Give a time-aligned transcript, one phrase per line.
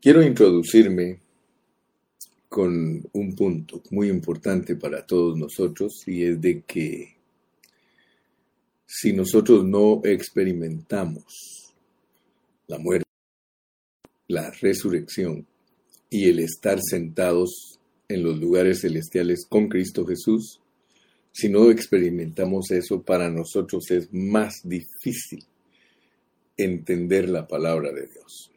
[0.00, 1.20] Quiero introducirme
[2.48, 7.16] con un punto muy importante para todos nosotros y es de que
[8.86, 11.74] si nosotros no experimentamos
[12.68, 13.08] la muerte,
[14.28, 15.46] la resurrección
[16.08, 17.78] y el estar sentados
[18.08, 20.60] en los lugares celestiales con Cristo Jesús,
[21.32, 25.44] si no experimentamos eso, para nosotros es más difícil
[26.56, 28.50] entender la palabra de Dios.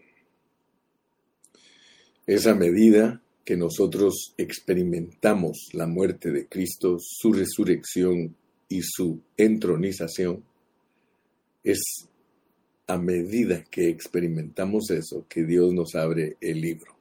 [2.29, 8.36] Esa medida que nosotros experimentamos la muerte de Cristo, su resurrección
[8.68, 10.43] y su entronización,
[11.64, 12.07] es
[12.86, 16.96] a medida que experimentamos eso que Dios nos abre el libro.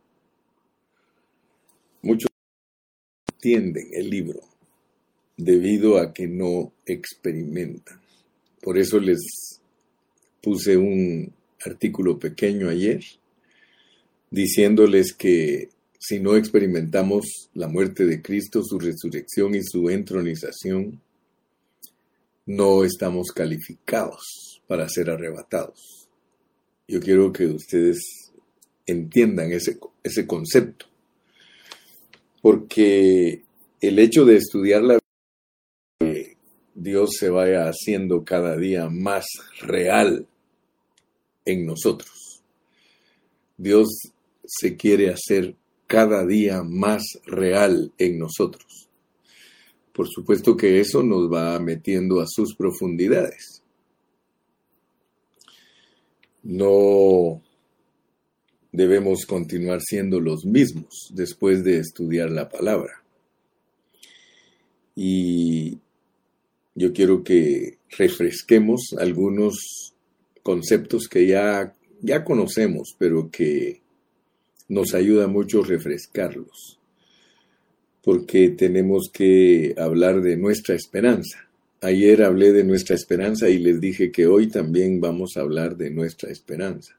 [2.00, 2.30] Muchos
[3.34, 4.40] entienden el libro
[5.36, 8.00] debido a que no experimentan.
[8.62, 9.60] Por eso les
[10.40, 11.30] puse un
[11.66, 13.04] artículo pequeño ayer
[14.30, 21.00] diciéndoles que si no experimentamos la muerte de Cristo, su resurrección y su entronización,
[22.46, 26.08] no estamos calificados para ser arrebatados.
[26.86, 28.32] Yo quiero que ustedes
[28.86, 30.86] entiendan ese, ese concepto,
[32.40, 33.42] porque
[33.80, 34.98] el hecho de estudiar la
[36.00, 36.36] que
[36.74, 39.26] Dios se vaya haciendo cada día más
[39.60, 40.26] real
[41.44, 42.42] en nosotros.
[43.56, 43.88] Dios
[44.48, 45.54] se quiere hacer
[45.86, 48.88] cada día más real en nosotros.
[49.92, 53.62] Por supuesto que eso nos va metiendo a sus profundidades.
[56.42, 57.42] No
[58.72, 63.02] debemos continuar siendo los mismos después de estudiar la palabra.
[64.94, 65.78] Y
[66.74, 69.94] yo quiero que refresquemos algunos
[70.42, 73.82] conceptos que ya, ya conocemos, pero que
[74.68, 76.78] nos ayuda mucho refrescarlos,
[78.02, 81.48] porque tenemos que hablar de nuestra esperanza.
[81.80, 85.90] Ayer hablé de nuestra esperanza y les dije que hoy también vamos a hablar de
[85.90, 86.98] nuestra esperanza.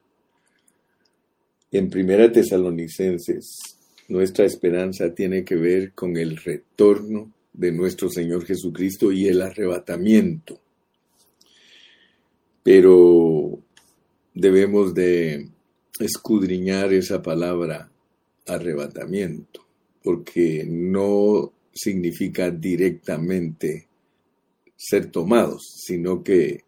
[1.70, 3.58] En Primera Tesalonicenses,
[4.08, 10.58] nuestra esperanza tiene que ver con el retorno de nuestro Señor Jesucristo y el arrebatamiento.
[12.62, 13.60] Pero
[14.34, 15.48] debemos de
[15.98, 17.90] escudriñar esa palabra
[18.46, 19.66] arrebatamiento,
[20.02, 23.88] porque no significa directamente
[24.76, 26.64] ser tomados, sino que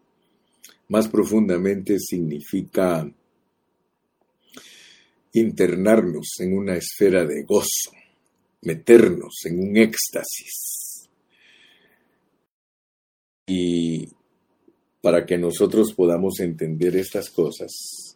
[0.89, 3.11] más profundamente significa
[5.33, 7.91] internarnos en una esfera de gozo,
[8.61, 11.09] meternos en un éxtasis.
[13.47, 14.07] Y
[15.01, 18.12] para que nosotros podamos entender estas cosas,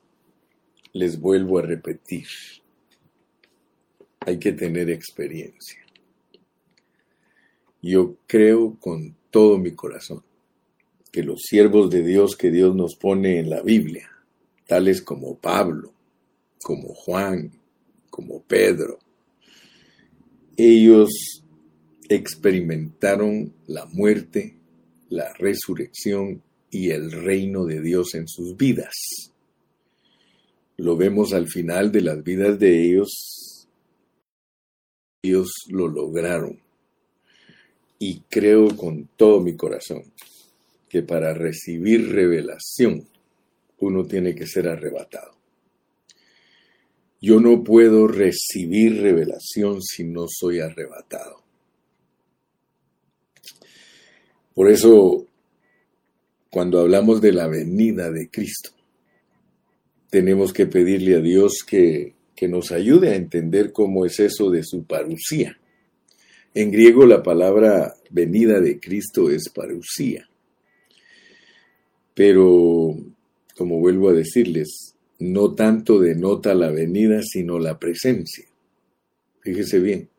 [0.98, 2.28] les vuelvo a repetir,
[4.22, 5.80] hay que tener experiencia.
[7.82, 10.24] Yo creo con todo mi corazón
[11.12, 14.10] que los siervos de Dios que Dios nos pone en la Biblia,
[14.66, 15.94] tales como Pablo,
[16.62, 17.52] como Juan,
[18.10, 19.00] como Pedro,
[20.58, 21.44] ellos
[22.10, 24.58] experimentaron la muerte,
[25.10, 26.42] la resurrección
[26.72, 28.94] y el reino de Dios en sus vidas
[30.78, 33.68] lo vemos al final de las vidas de ellos,
[35.24, 36.60] ellos lo lograron.
[38.00, 40.04] Y creo con todo mi corazón
[40.88, 43.08] que para recibir revelación
[43.80, 45.36] uno tiene que ser arrebatado.
[47.20, 51.42] Yo no puedo recibir revelación si no soy arrebatado.
[54.54, 55.26] Por eso,
[56.52, 58.77] cuando hablamos de la venida de Cristo,
[60.18, 62.16] tenemos que pedirle a Dios que,
[62.50, 65.60] nos ayude a entender cómo es eso de su parucía.
[66.56, 70.28] En griego la palabra venida de Cristo es parucía.
[72.16, 72.98] Pero,
[73.56, 78.46] como vuelvo a decirles, no tanto denota la venida, sino la presencia.
[79.42, 80.10] Fíjese bien.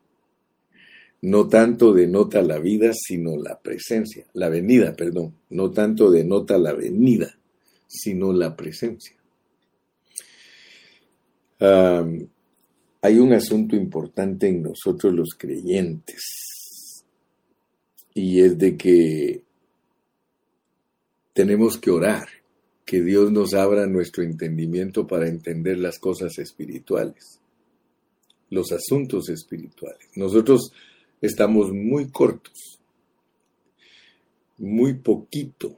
[1.21, 4.25] No tanto denota la vida, sino la presencia.
[4.31, 5.35] La venida, perdón.
[5.49, 7.37] No tanto denota la venida,
[7.85, 9.18] sino la presencia
[11.59, 17.03] hay un asunto importante en nosotros los creyentes
[18.13, 19.43] y es de que
[21.33, 22.27] tenemos que orar,
[22.85, 27.39] que Dios nos abra nuestro entendimiento para entender las cosas espirituales,
[28.49, 30.09] los asuntos espirituales.
[30.15, 30.73] Nosotros
[31.21, 32.79] estamos muy cortos,
[34.57, 35.77] muy poquito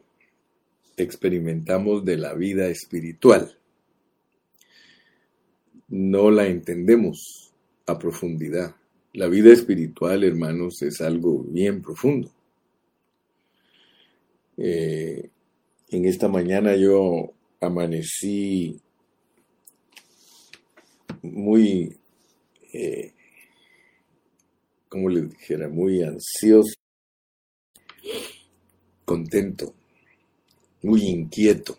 [0.98, 3.58] experimentamos de la vida espiritual
[5.92, 7.54] no la entendemos
[7.86, 8.76] a profundidad.
[9.14, 12.32] La vida espiritual, hermanos, es algo bien profundo.
[14.56, 15.30] Eh,
[15.90, 18.80] en esta mañana yo amanecí
[21.22, 21.98] muy,
[22.72, 23.14] eh,
[24.88, 26.74] como les dijera, muy ansioso,
[29.04, 29.74] contento,
[30.84, 31.78] muy inquieto,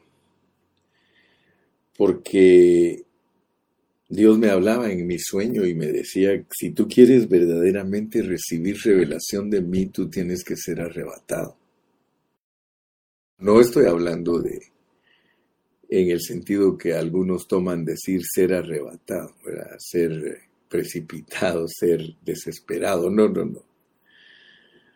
[1.97, 3.07] porque
[4.13, 9.49] Dios me hablaba en mi sueño y me decía, si tú quieres verdaderamente recibir revelación
[9.49, 11.57] de mí, tú tienes que ser arrebatado.
[13.39, 14.61] No estoy hablando de
[15.89, 19.35] en el sentido que algunos toman decir ser arrebatado,
[19.79, 23.09] ser precipitado, ser desesperado.
[23.09, 23.65] No, no, no.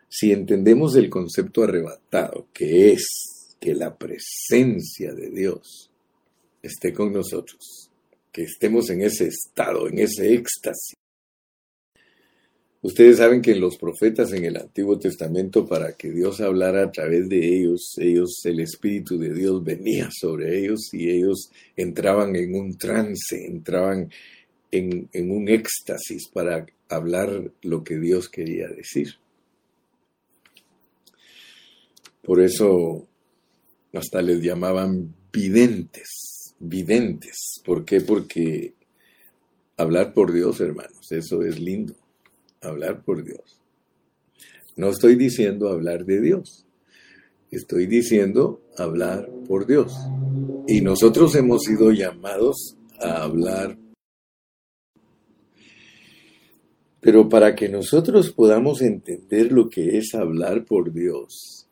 [0.07, 5.89] Si entendemos el concepto arrebatado, que es que la presencia de Dios
[6.61, 7.86] esté con nosotros,
[8.31, 10.95] que estemos en ese estado, en ese éxtasis,
[12.87, 17.27] Ustedes saben que los profetas en el Antiguo Testamento, para que Dios hablara a través
[17.27, 22.77] de ellos, ellos, el Espíritu de Dios venía sobre ellos y ellos entraban en un
[22.77, 24.11] trance, entraban
[24.71, 29.15] en, en un éxtasis para hablar lo que Dios quería decir.
[32.21, 33.07] Por eso
[33.91, 37.61] hasta les llamaban videntes, videntes.
[37.65, 38.01] ¿Por qué?
[38.01, 38.73] Porque
[39.77, 41.95] hablar por Dios, hermanos, eso es lindo
[42.61, 43.59] hablar por Dios.
[44.75, 46.65] No estoy diciendo hablar de Dios,
[47.51, 49.93] estoy diciendo hablar por Dios.
[50.67, 53.77] Y nosotros hemos sido llamados a hablar.
[56.99, 61.67] Pero para que nosotros podamos entender lo que es hablar por Dios,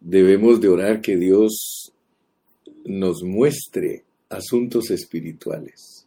[0.00, 1.91] debemos de orar que Dios
[2.84, 6.06] nos muestre asuntos espirituales.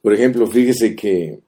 [0.00, 1.38] Por ejemplo, fíjese que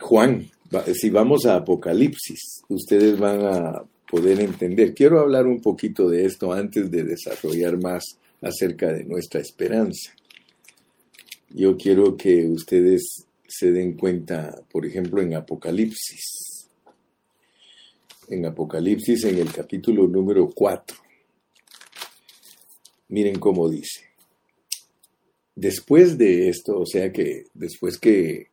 [0.00, 0.50] Juan,
[0.94, 4.94] si vamos a Apocalipsis, ustedes van a poder entender.
[4.94, 8.04] Quiero hablar un poquito de esto antes de desarrollar más
[8.40, 10.12] acerca de nuestra esperanza.
[11.50, 16.68] Yo quiero que ustedes se den cuenta, por ejemplo, en Apocalipsis.
[18.28, 20.96] En Apocalipsis, en el capítulo número 4.
[23.12, 24.06] Miren cómo dice.
[25.54, 28.46] Después de esto, o sea que después que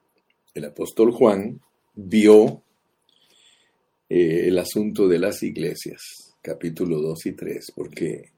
[0.54, 1.62] el apóstol Juan
[1.96, 2.62] vio
[4.10, 6.02] eh, el asunto de las iglesias,
[6.42, 8.32] capítulo 2 y 3, porque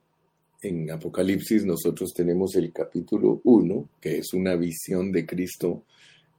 [0.62, 5.82] en Apocalipsis nosotros tenemos el capítulo 1, que es una visión de Cristo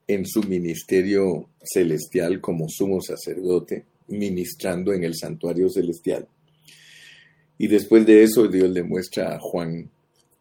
[0.07, 6.25] en su ministerio celestial como sumo sacerdote, ministrando en el santuario celestial.
[7.63, 9.89] Y después de eso Dios le muestra a Juan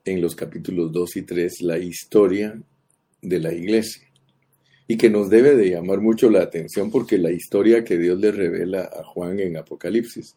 [0.04, 2.60] en los capítulos 2 y 3 la historia
[3.20, 4.10] de la iglesia
[4.88, 8.32] y que nos debe de llamar mucho la atención porque la historia que Dios le
[8.32, 10.34] revela a Juan en Apocalipsis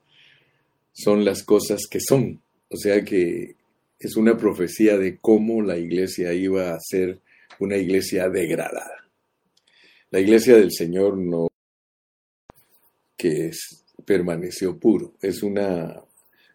[0.94, 2.40] son las cosas que son.
[2.70, 3.56] O sea que
[4.00, 7.20] es una profecía de cómo la iglesia iba a ser
[7.60, 9.10] una iglesia degradada.
[10.12, 11.48] La iglesia del Señor no
[13.18, 15.16] que es, permaneció puro.
[15.20, 16.06] Es una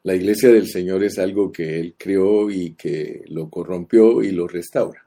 [0.03, 4.49] la iglesia del Señor es algo que él creó y que lo corrompió y lo
[4.49, 5.07] restaura.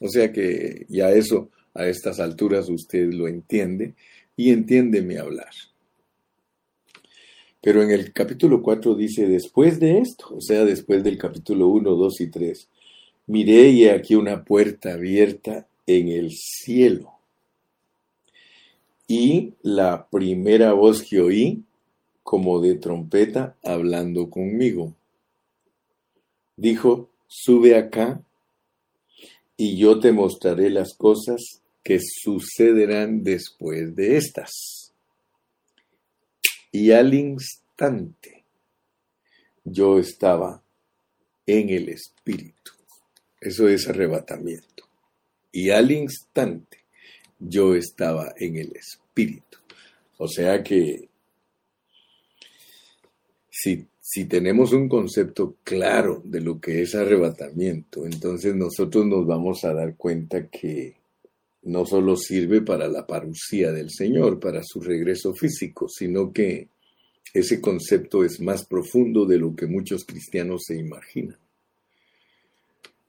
[0.00, 3.94] O sea que ya eso a estas alturas usted lo entiende
[4.36, 5.50] y entiende mi hablar.
[7.60, 11.94] Pero en el capítulo 4 dice, después de esto, o sea, después del capítulo 1,
[11.94, 12.68] 2 y 3,
[13.28, 17.12] miré y aquí una puerta abierta en el cielo.
[19.06, 21.62] Y la primera voz que oí,
[22.22, 24.94] como de trompeta, hablando conmigo,
[26.56, 28.22] dijo, sube acá
[29.56, 34.92] y yo te mostraré las cosas que sucederán después de estas.
[36.70, 38.44] Y al instante
[39.64, 40.62] yo estaba
[41.46, 42.72] en el Espíritu.
[43.40, 44.84] Eso es arrebatamiento.
[45.50, 46.78] Y al instante
[47.38, 49.58] yo estaba en el Espíritu.
[50.16, 51.08] O sea que
[54.00, 59.72] si, tenemos un concepto claro de lo que es arrebatamiento, entonces nosotros nos vamos a
[59.72, 60.96] dar cuenta que
[61.62, 66.68] no solo sirve para la parucía del Señor, para su regreso físico, sino que
[67.32, 71.38] ese concepto es más profundo de lo que muchos cristianos se imaginan.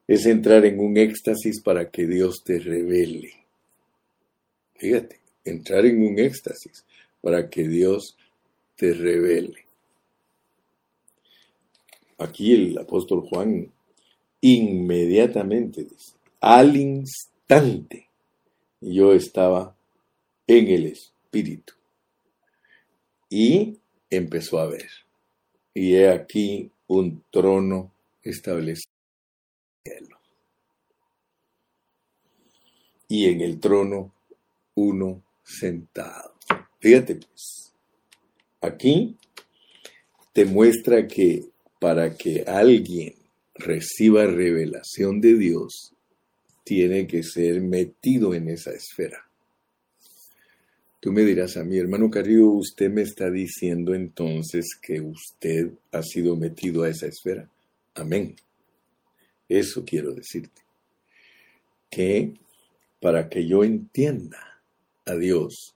[0.07, 3.33] Es entrar en un éxtasis para que Dios te revele.
[4.75, 6.85] Fíjate, entrar en un éxtasis
[7.21, 8.15] para que Dios
[8.75, 9.62] te revele.
[12.23, 13.69] Aquí el apóstol Juan
[14.39, 18.07] inmediatamente dice, al instante
[18.79, 19.75] yo estaba
[20.47, 21.73] en el Espíritu.
[23.29, 23.77] Y
[24.09, 24.89] empezó a ver.
[25.73, 28.93] Y he aquí un trono establecido
[29.83, 30.19] en el cielo.
[33.09, 34.13] Y en el trono
[34.75, 36.35] uno sentado.
[36.79, 37.73] Fíjate pues,
[38.61, 39.17] aquí
[40.31, 41.52] te muestra que
[41.83, 43.13] para que alguien
[43.55, 45.91] reciba revelación de Dios,
[46.63, 49.27] tiene que ser metido en esa esfera.
[51.01, 56.01] Tú me dirás a mi hermano Carrillo, usted me está diciendo entonces que usted ha
[56.03, 57.49] sido metido a esa esfera.
[57.95, 58.37] Amén.
[59.49, 60.61] Eso quiero decirte.
[61.89, 62.33] Que
[63.01, 64.61] para que yo entienda
[65.03, 65.75] a Dios,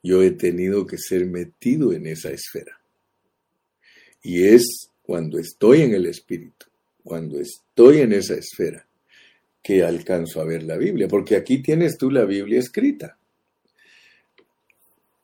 [0.00, 2.78] yo he tenido que ser metido en esa esfera.
[4.22, 6.66] Y es cuando estoy en el Espíritu,
[7.02, 8.86] cuando estoy en esa esfera,
[9.60, 13.18] que alcanzo a ver la Biblia, porque aquí tienes tú la Biblia escrita.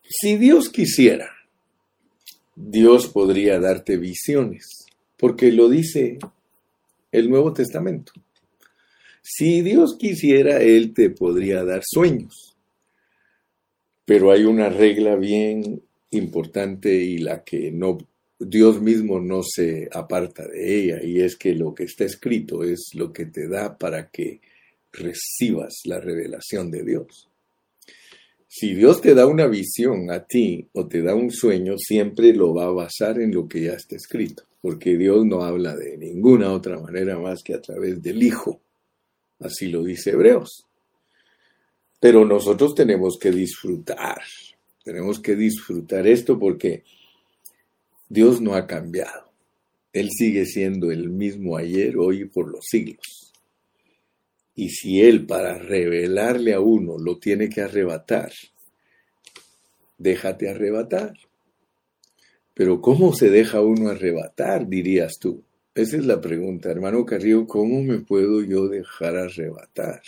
[0.03, 1.31] Si Dios quisiera,
[2.57, 6.19] Dios podría darte visiones, porque lo dice
[7.13, 8.13] el Nuevo Testamento.
[9.23, 12.57] Si Dios quisiera, Él te podría dar sueños.
[14.05, 17.99] Pero hay una regla bien importante y la que no
[18.39, 22.91] Dios mismo no se aparta de ella y es que lo que está escrito es
[22.95, 24.41] lo que te da para que
[24.93, 27.29] recibas la revelación de Dios.
[28.47, 32.55] Si Dios te da una visión a ti o te da un sueño, siempre lo
[32.55, 36.53] va a basar en lo que ya está escrito, porque Dios no habla de ninguna
[36.53, 38.61] otra manera más que a través del Hijo.
[39.41, 40.65] Así lo dice Hebreos.
[42.01, 44.23] Pero nosotros tenemos que disfrutar,
[44.85, 46.85] tenemos que disfrutar esto porque
[48.09, 49.33] Dios no ha cambiado.
[49.93, 53.33] Él sigue siendo el mismo ayer, hoy y por los siglos.
[54.55, 58.33] Y si Él para revelarle a uno lo tiene que arrebatar,
[59.99, 61.15] déjate arrebatar.
[62.55, 65.43] Pero ¿cómo se deja uno arrebatar, dirías tú?
[65.75, 70.01] Esa es la pregunta, hermano Carrillo, ¿cómo me puedo yo dejar arrebatar?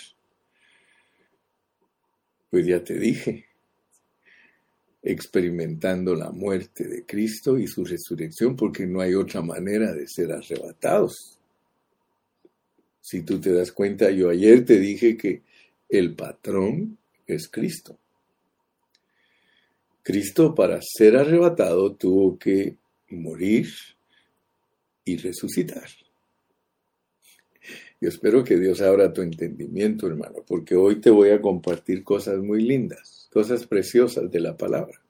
[2.49, 3.48] Pues ya te dije,
[5.02, 10.33] experimentando la muerte de Cristo y su resurrección, porque no hay otra manera de ser
[10.33, 11.38] arrebatados.
[13.00, 15.43] Si tú te das cuenta, yo ayer te dije que
[15.88, 17.99] el patrón es Cristo.
[20.02, 22.76] Cristo para ser arrebatado tuvo que
[23.11, 23.69] morir
[25.05, 25.88] y resucitar.
[28.00, 32.38] Yo espero que Dios abra tu entendimiento, hermano, porque hoy te voy a compartir cosas
[32.38, 35.00] muy lindas, cosas preciosas de la palabra.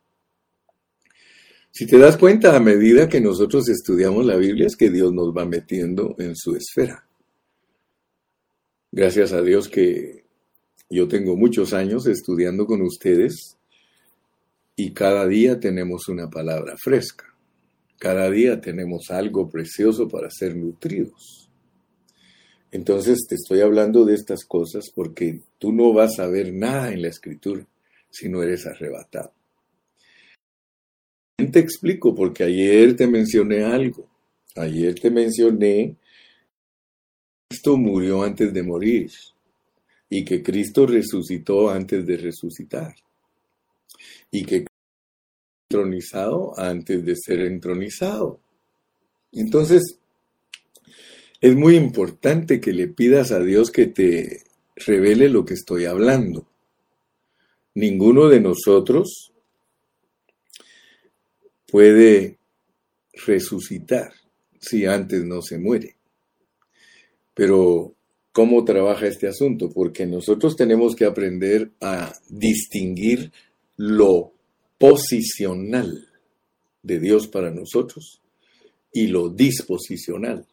[1.70, 5.36] Si te das cuenta, a medida que nosotros estudiamos la Biblia, es que Dios nos
[5.36, 7.06] va metiendo en su esfera.
[8.90, 10.24] Gracias a Dios que
[10.90, 13.58] yo tengo muchos años estudiando con ustedes
[14.74, 17.26] y cada día tenemos una palabra fresca.
[17.98, 21.50] Cada día tenemos algo precioso para ser nutridos.
[22.70, 27.02] Entonces te estoy hablando de estas cosas porque tú no vas a ver nada en
[27.02, 27.66] la escritura
[28.18, 29.32] si no eres arrebatado.
[31.36, 34.08] Te explico porque ayer te mencioné algo.
[34.56, 35.96] Ayer te mencioné
[37.48, 39.10] Cristo murió antes de morir
[40.10, 42.94] y que Cristo resucitó antes de resucitar
[44.30, 44.66] y que
[45.70, 48.40] entronizado antes de ser entronizado.
[49.32, 49.98] Entonces,
[51.40, 54.42] es muy importante que le pidas a Dios que te
[54.76, 56.46] revele lo que estoy hablando.
[57.78, 59.32] Ninguno de nosotros
[61.70, 62.38] puede
[63.24, 64.12] resucitar
[64.60, 65.94] si antes no se muere.
[67.34, 67.94] Pero,
[68.32, 69.70] ¿cómo trabaja este asunto?
[69.70, 73.30] Porque nosotros tenemos que aprender a distinguir
[73.76, 74.32] lo
[74.76, 76.08] posicional
[76.82, 78.20] de Dios para nosotros
[78.92, 80.44] y lo disposicional.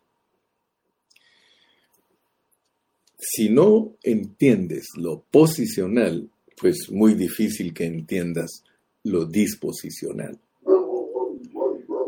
[3.17, 8.63] Si no entiendes lo posicional, pues muy difícil que entiendas
[9.03, 10.39] lo disposicional.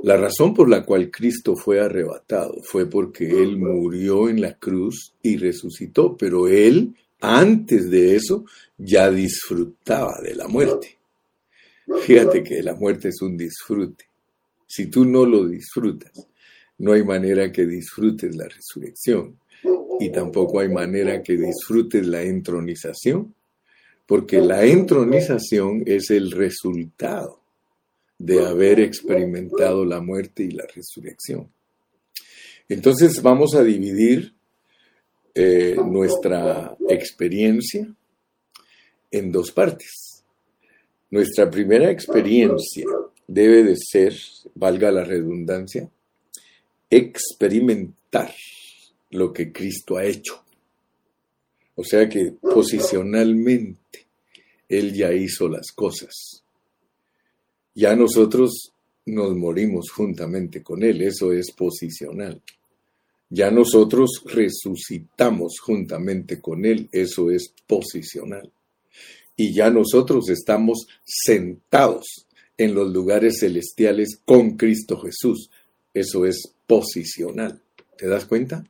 [0.03, 5.13] La razón por la cual Cristo fue arrebatado fue porque Él murió en la cruz
[5.21, 8.45] y resucitó, pero Él, antes de eso,
[8.77, 10.97] ya disfrutaba de la muerte.
[12.01, 14.05] Fíjate que la muerte es un disfrute.
[14.65, 16.27] Si tú no lo disfrutas,
[16.77, 19.39] no hay manera que disfrutes la resurrección
[19.99, 23.33] y tampoco hay manera que disfrutes la entronización,
[24.07, 27.41] porque la entronización es el resultado
[28.17, 31.51] de haber experimentado la muerte y la resurrección.
[32.69, 34.33] Entonces vamos a dividir
[35.35, 37.87] eh, nuestra experiencia
[39.11, 40.23] en dos partes.
[41.11, 42.85] Nuestra primera experiencia
[43.27, 44.15] debe de ser,
[44.55, 45.89] valga la redundancia,
[46.89, 48.33] experimentar
[49.11, 50.43] lo que Cristo ha hecho.
[51.77, 54.07] O sea que posicionalmente
[54.67, 56.43] Él ya hizo las cosas.
[57.75, 58.73] Ya nosotros
[59.05, 62.41] nos morimos juntamente con Él, eso es posicional.
[63.29, 68.51] Ya nosotros resucitamos juntamente con Él, eso es posicional.
[69.35, 72.25] Y ya nosotros estamos sentados
[72.57, 75.51] en los lugares celestiales con Cristo Jesús,
[75.93, 77.61] eso es posicional.
[77.95, 78.65] ¿Te das cuenta?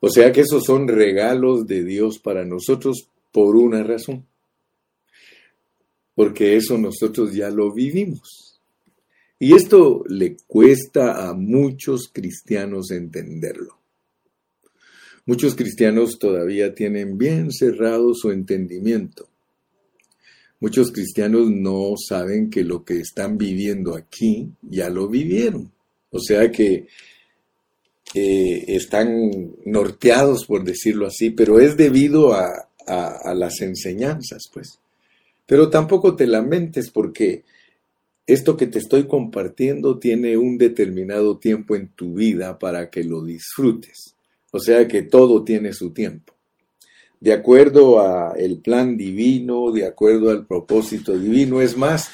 [0.00, 4.26] O sea que esos son regalos de Dios para nosotros por una razón.
[6.14, 8.60] Porque eso nosotros ya lo vivimos.
[9.38, 13.78] Y esto le cuesta a muchos cristianos entenderlo.
[15.26, 19.28] Muchos cristianos todavía tienen bien cerrado su entendimiento.
[20.60, 25.72] Muchos cristianos no saben que lo que están viviendo aquí ya lo vivieron.
[26.10, 26.86] O sea que
[28.14, 34.78] están norteados, por decirlo así, pero es debido a, a las enseñanzas, pues.
[35.46, 37.44] Pero tampoco te lamentes porque
[38.26, 43.24] esto que te estoy compartiendo tiene un determinado tiempo en tu vida para que lo
[43.24, 44.14] disfrutes.
[44.52, 46.34] O sea que todo tiene su tiempo.
[47.18, 52.08] De acuerdo a el plan divino, de acuerdo al propósito divino, es más,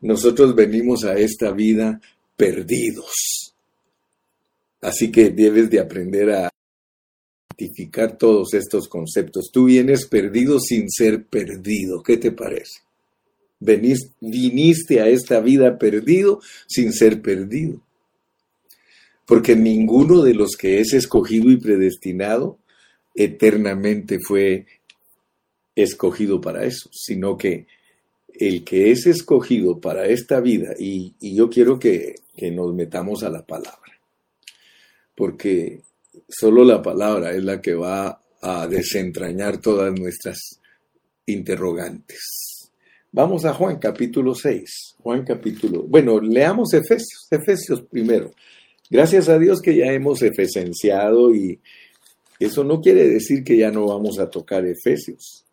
[0.00, 2.00] nosotros venimos a esta vida
[2.36, 3.47] perdidos
[4.80, 6.50] Así que debes de aprender a
[7.56, 9.50] identificar todos estos conceptos.
[9.52, 12.02] Tú vienes perdido sin ser perdido.
[12.02, 12.80] ¿Qué te parece?
[13.60, 17.82] viniste a esta vida perdido sin ser perdido.
[19.26, 22.60] Porque ninguno de los que es escogido y predestinado
[23.16, 24.66] eternamente fue
[25.74, 27.66] escogido para eso, sino que
[28.32, 32.14] el que es escogido para esta vida, y, yo quiero que
[32.52, 33.97] nos metamos a la palabra
[35.18, 35.80] porque
[36.28, 40.38] solo la palabra es la que va a desentrañar todas nuestras
[41.26, 42.70] interrogantes.
[43.10, 44.94] Vamos a Juan capítulo 6.
[45.02, 45.82] Juan capítulo.
[45.82, 48.30] Bueno, leamos Efesios, Efesios primero.
[48.88, 51.58] Gracias a Dios que ya hemos efesenciado y
[52.38, 55.44] eso no quiere decir que ya no vamos a tocar Efesios.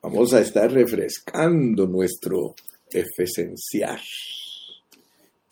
[0.00, 2.54] Vamos a estar refrescando nuestro
[2.90, 4.00] efesenciar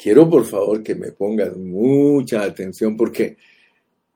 [0.03, 3.37] quiero por favor que me pongas mucha atención porque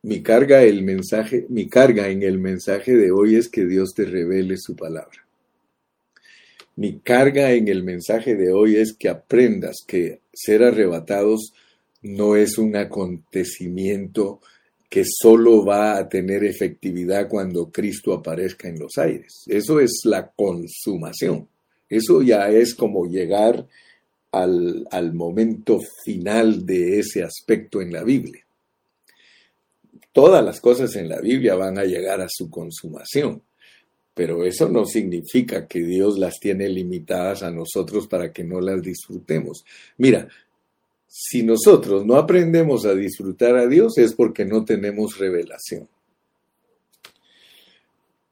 [0.03, 4.05] mi carga, el mensaje, mi carga en el mensaje de hoy es que Dios te
[4.05, 5.27] revele su palabra.
[6.75, 11.55] Mi carga en el mensaje de hoy es que aprendas que ser arrebatados
[12.03, 14.41] no es un acontecimiento
[14.89, 19.45] que solo va a tener efectividad cuando Cristo aparezca en los aires.
[19.47, 21.49] Eso es la consumación.
[21.89, 23.67] Eso ya es como llegar
[24.43, 28.45] al, momento final de ese aspecto en la Biblia.
[30.13, 33.43] Todas las cosas en la Biblia van a llegar a su consumación,
[34.15, 38.83] pero eso no significa que Dios las tiene limitadas a nosotros para que no las
[38.83, 39.65] disfrutemos.
[39.99, 40.29] Mira,
[41.07, 45.89] si nosotros no aprendemos a disfrutar a Dios es porque no tenemos revelación.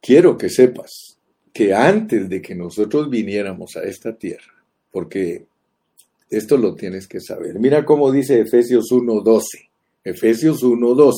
[0.00, 1.18] Quiero que sepas
[1.52, 4.52] que antes de que nosotros viniéramos a esta tierra,
[4.90, 5.46] porque
[6.30, 7.58] esto lo tienes que saber.
[7.58, 9.42] Mira cómo dice Efesios 1.12.
[10.04, 11.12] Efesios 1.12.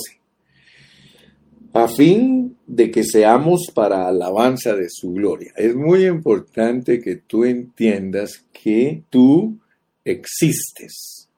[1.72, 5.52] A fin de que seamos para alabanza de su gloria.
[5.56, 9.58] Es muy importante que tú entiendas que tú
[10.04, 11.28] existes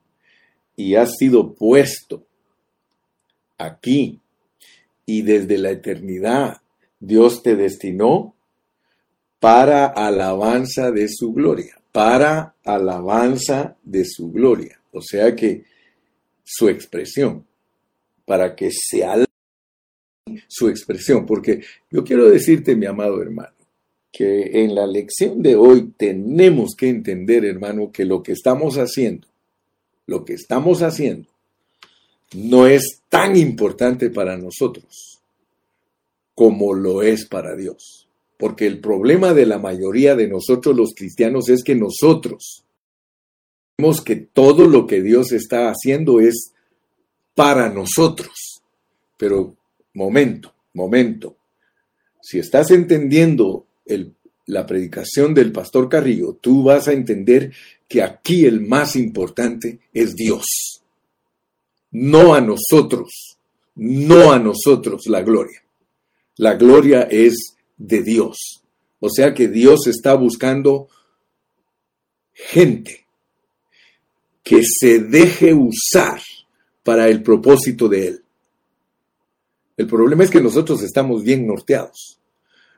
[0.77, 2.25] y has sido puesto
[3.57, 4.21] aquí
[5.07, 6.59] y desde la eternidad
[7.01, 8.35] Dios te destinó
[9.41, 14.81] para alabanza de su gloria para alabanza de su gloria.
[14.93, 15.65] O sea que
[16.45, 17.45] su expresión,
[18.25, 19.27] para que se alabe
[20.47, 23.57] su expresión, porque yo quiero decirte, mi amado hermano,
[24.13, 29.27] que en la lección de hoy tenemos que entender, hermano, que lo que estamos haciendo,
[30.07, 31.29] lo que estamos haciendo,
[32.33, 35.19] no es tan importante para nosotros
[36.37, 38.08] como lo es para Dios.
[38.39, 42.65] Porque el problema de la mayoría de nosotros los cristianos es que nosotros
[43.77, 46.53] vemos que todo lo que Dios está haciendo es
[47.35, 48.63] para nosotros.
[49.17, 49.57] Pero
[49.95, 51.37] momento, momento.
[52.23, 53.67] Si estás entendiendo
[54.47, 57.53] la predicación del pastor Carrillo, tú vas a entender
[57.89, 60.45] que aquí el más importante es Dios.
[61.91, 63.39] No a nosotros,
[63.75, 65.63] no a nosotros la gloria.
[66.37, 68.63] La gloria es de Dios.
[69.01, 70.89] O sea que Dios está buscando
[72.33, 73.07] gente
[74.43, 76.21] que se deje usar
[76.83, 78.25] para el propósito de Él.
[79.77, 82.19] El problema es que nosotros estamos bien norteados.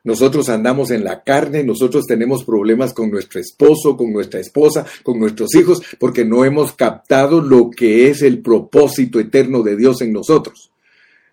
[0.02, 5.18] Nosotros andamos en la carne, nosotros tenemos problemas con nuestro esposo, con nuestra esposa, con
[5.18, 10.12] nuestros hijos, porque no hemos captado lo que es el propósito eterno de Dios en
[10.12, 10.69] nosotros.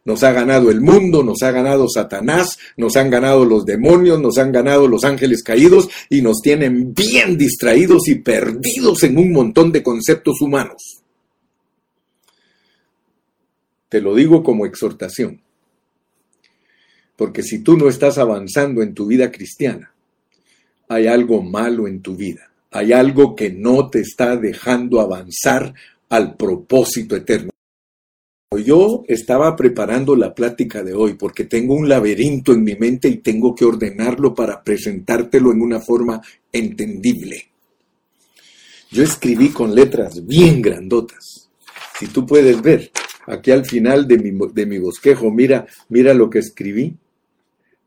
[0.08, 4.38] Nos ha ganado el mundo, nos ha ganado Satanás, nos han ganado los demonios, nos
[4.38, 9.74] han ganado los ángeles caídos y nos tienen bien distraídos y perdidos en un montón
[9.74, 11.04] de conceptos humanos.
[13.90, 15.42] Te lo digo como exhortación.
[17.18, 19.92] Porque si tú no estás avanzando en tu vida cristiana,
[20.88, 22.50] hay algo malo en tu vida.
[22.72, 25.74] Hay algo que no te está dejando avanzar
[26.08, 27.52] al propósito eterno.
[28.56, 33.18] Yo estaba preparando la plática de hoy porque tengo un laberinto en mi mente y
[33.18, 36.22] tengo que ordenarlo para presentártelo en una forma
[36.54, 37.50] entendible.
[38.90, 41.50] Yo escribí con letras bien grandotas.
[42.00, 42.90] Si tú puedes ver,
[43.26, 46.96] aquí al final de mi, de mi bosquejo, mira, mira lo que escribí.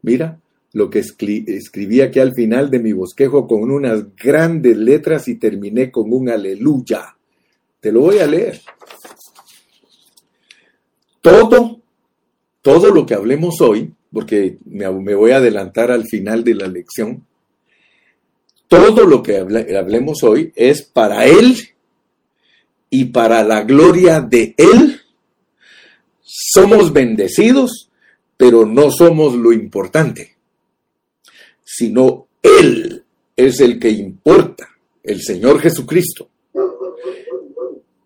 [0.03, 0.39] Mira
[0.75, 5.91] lo que escribí aquí al final de mi bosquejo con unas grandes letras y terminé
[5.91, 7.17] con un aleluya.
[7.81, 8.61] Te lo voy a leer
[11.21, 11.81] todo,
[12.63, 17.27] todo lo que hablemos hoy, porque me, voy a adelantar al final de la lección,
[18.69, 21.57] todo lo que hablemos hoy es para Él
[22.89, 25.01] y para la gloria de Él.
[26.23, 27.91] Somos bendecidos,
[28.37, 30.37] pero no somos lo importante,
[31.65, 33.05] sino Él
[33.35, 34.69] es el que importa,
[35.03, 36.29] el Señor Jesucristo.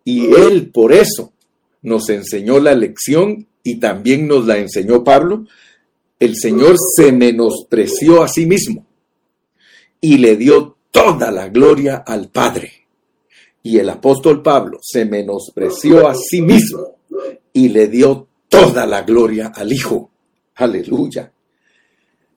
[0.03, 1.34] Y Él por eso
[1.85, 5.47] nos enseñó la lección y también nos la enseñó Pablo,
[6.19, 8.87] el Señor se menospreció a sí mismo
[10.01, 12.73] y le dio toda la gloria al Padre.
[13.63, 16.97] Y el apóstol Pablo se menospreció a sí mismo
[17.53, 20.11] y le dio toda la gloria al Hijo.
[20.57, 21.33] Aleluya.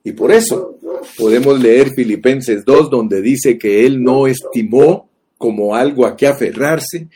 [0.04, 0.78] Y por eso
[1.16, 7.08] podemos leer Filipenses 2, donde dice que Él no estimó como algo a que aferrarse,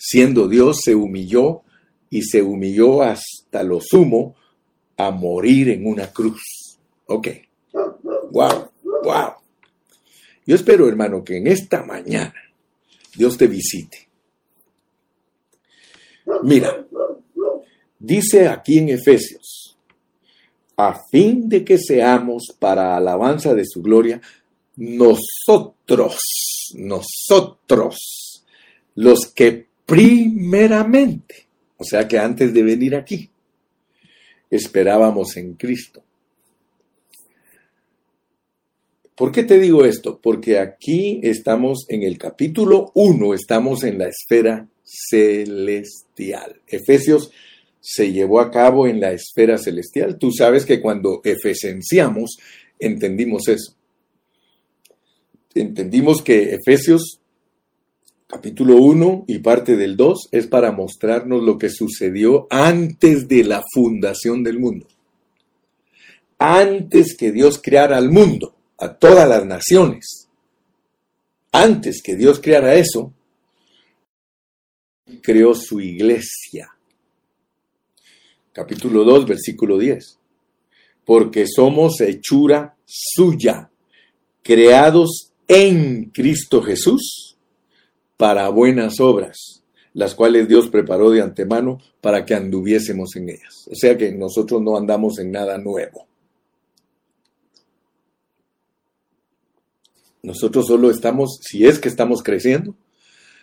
[0.00, 1.62] siendo Dios, se humilló
[2.08, 4.34] y se humilló hasta lo sumo
[4.96, 6.78] a morir en una cruz.
[7.06, 7.28] Ok.
[8.32, 8.70] Wow,
[9.04, 9.32] wow.
[10.46, 12.34] Yo espero, hermano, que en esta mañana
[13.14, 14.08] Dios te visite.
[16.42, 16.86] Mira,
[17.98, 19.76] dice aquí en Efesios,
[20.76, 24.20] a fin de que seamos para alabanza de su gloria,
[24.76, 26.18] nosotros,
[26.74, 28.44] nosotros,
[28.94, 33.28] los que primeramente, o sea que antes de venir aquí,
[34.48, 36.00] esperábamos en Cristo.
[39.16, 40.20] ¿Por qué te digo esto?
[40.22, 46.60] Porque aquí estamos en el capítulo 1, estamos en la esfera celestial.
[46.68, 47.32] Efesios
[47.80, 50.18] se llevó a cabo en la esfera celestial.
[50.18, 52.38] Tú sabes que cuando efesenciamos,
[52.78, 53.74] entendimos eso.
[55.52, 57.19] Entendimos que Efesios
[58.30, 63.60] capítulo 1 y parte del 2 es para mostrarnos lo que sucedió antes de la
[63.74, 64.86] fundación del mundo.
[66.38, 70.28] Antes que Dios creara al mundo, a todas las naciones.
[71.50, 73.12] Antes que Dios creara eso,
[75.20, 76.70] creó su iglesia.
[78.52, 80.18] Capítulo 2, versículo 10.
[81.04, 83.70] Porque somos hechura suya,
[84.40, 87.30] creados en Cristo Jesús
[88.20, 89.62] para buenas obras,
[89.94, 93.66] las cuales Dios preparó de antemano para que anduviésemos en ellas.
[93.70, 96.06] O sea que nosotros no andamos en nada nuevo.
[100.22, 102.74] Nosotros solo estamos, si es que estamos creciendo,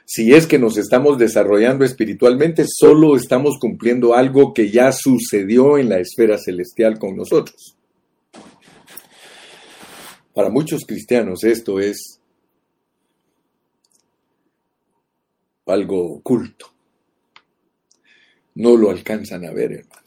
[0.05, 5.89] si es que nos estamos desarrollando espiritualmente, solo estamos cumpliendo algo que ya sucedió en
[5.89, 7.75] la esfera celestial con nosotros.
[10.35, 12.16] Para muchos cristianos esto es
[15.67, 16.73] algo oculto.
[18.55, 20.01] No lo alcanzan a ver, hermano.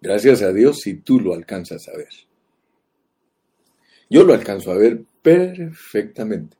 [0.00, 2.10] Gracias a Dios si tú lo alcanzas a ver.
[4.08, 6.56] Yo lo alcanzo a ver perfectamente.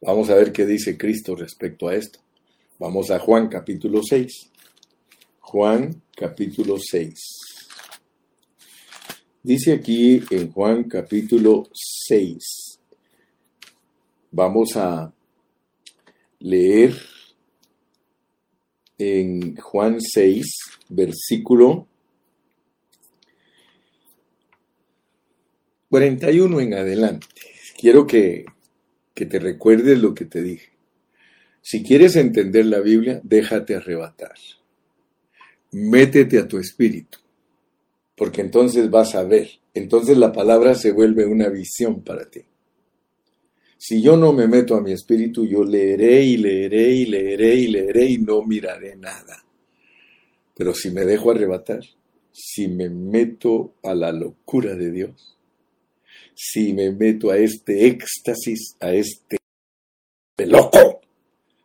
[0.00, 2.20] Vamos a ver qué dice Cristo respecto a esto.
[2.78, 4.50] Vamos a Juan capítulo 6.
[5.40, 7.14] Juan capítulo 6.
[9.42, 12.80] Dice aquí en Juan capítulo 6.
[14.30, 15.12] Vamos a
[16.40, 16.94] leer
[18.98, 20.46] en Juan 6,
[20.88, 21.86] versículo
[25.88, 27.26] 41 en adelante.
[27.78, 28.44] Quiero que,
[29.14, 30.70] que te recuerdes lo que te dije.
[31.62, 34.34] Si quieres entender la Biblia, déjate arrebatar.
[35.70, 37.18] Métete a tu espíritu,
[38.16, 39.50] porque entonces vas a ver.
[39.74, 42.40] Entonces la palabra se vuelve una visión para ti.
[43.80, 47.68] Si yo no me meto a mi espíritu, yo leeré y leeré y leeré y
[47.68, 49.44] leeré y no miraré nada.
[50.56, 51.84] Pero si me dejo arrebatar,
[52.32, 55.38] si me meto a la locura de Dios,
[56.34, 59.38] si me meto a este éxtasis, a este
[60.38, 61.00] loco,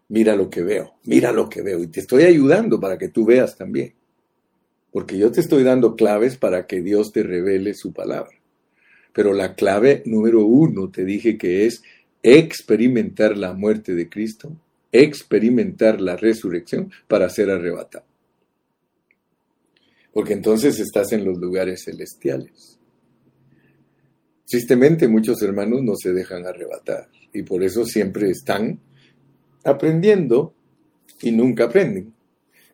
[0.10, 1.82] mira lo que veo, mira lo que veo.
[1.82, 3.96] Y te estoy ayudando para que tú veas también.
[4.92, 8.40] Porque yo te estoy dando claves para que Dios te revele su palabra.
[9.14, 11.84] Pero la clave número uno te dije que es
[12.24, 14.56] experimentar la muerte de Cristo,
[14.92, 18.06] experimentar la resurrección para ser arrebatado.
[20.14, 22.80] Porque entonces estás en los lugares celestiales.
[24.48, 28.80] Tristemente muchos hermanos no se dejan arrebatar y por eso siempre están
[29.64, 30.54] aprendiendo
[31.22, 32.14] y nunca aprenden.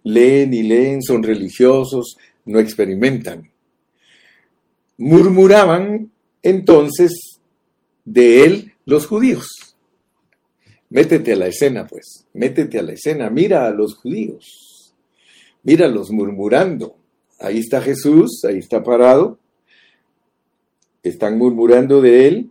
[0.03, 3.49] Leen y leen, son religiosos, no experimentan.
[4.97, 6.11] Murmuraban
[6.43, 7.39] entonces
[8.03, 9.47] de él los judíos.
[10.89, 14.95] Métete a la escena, pues, métete a la escena, mira a los judíos,
[15.63, 16.95] míralos murmurando.
[17.39, 19.37] Ahí está Jesús, ahí está parado,
[21.03, 22.49] están murmurando de él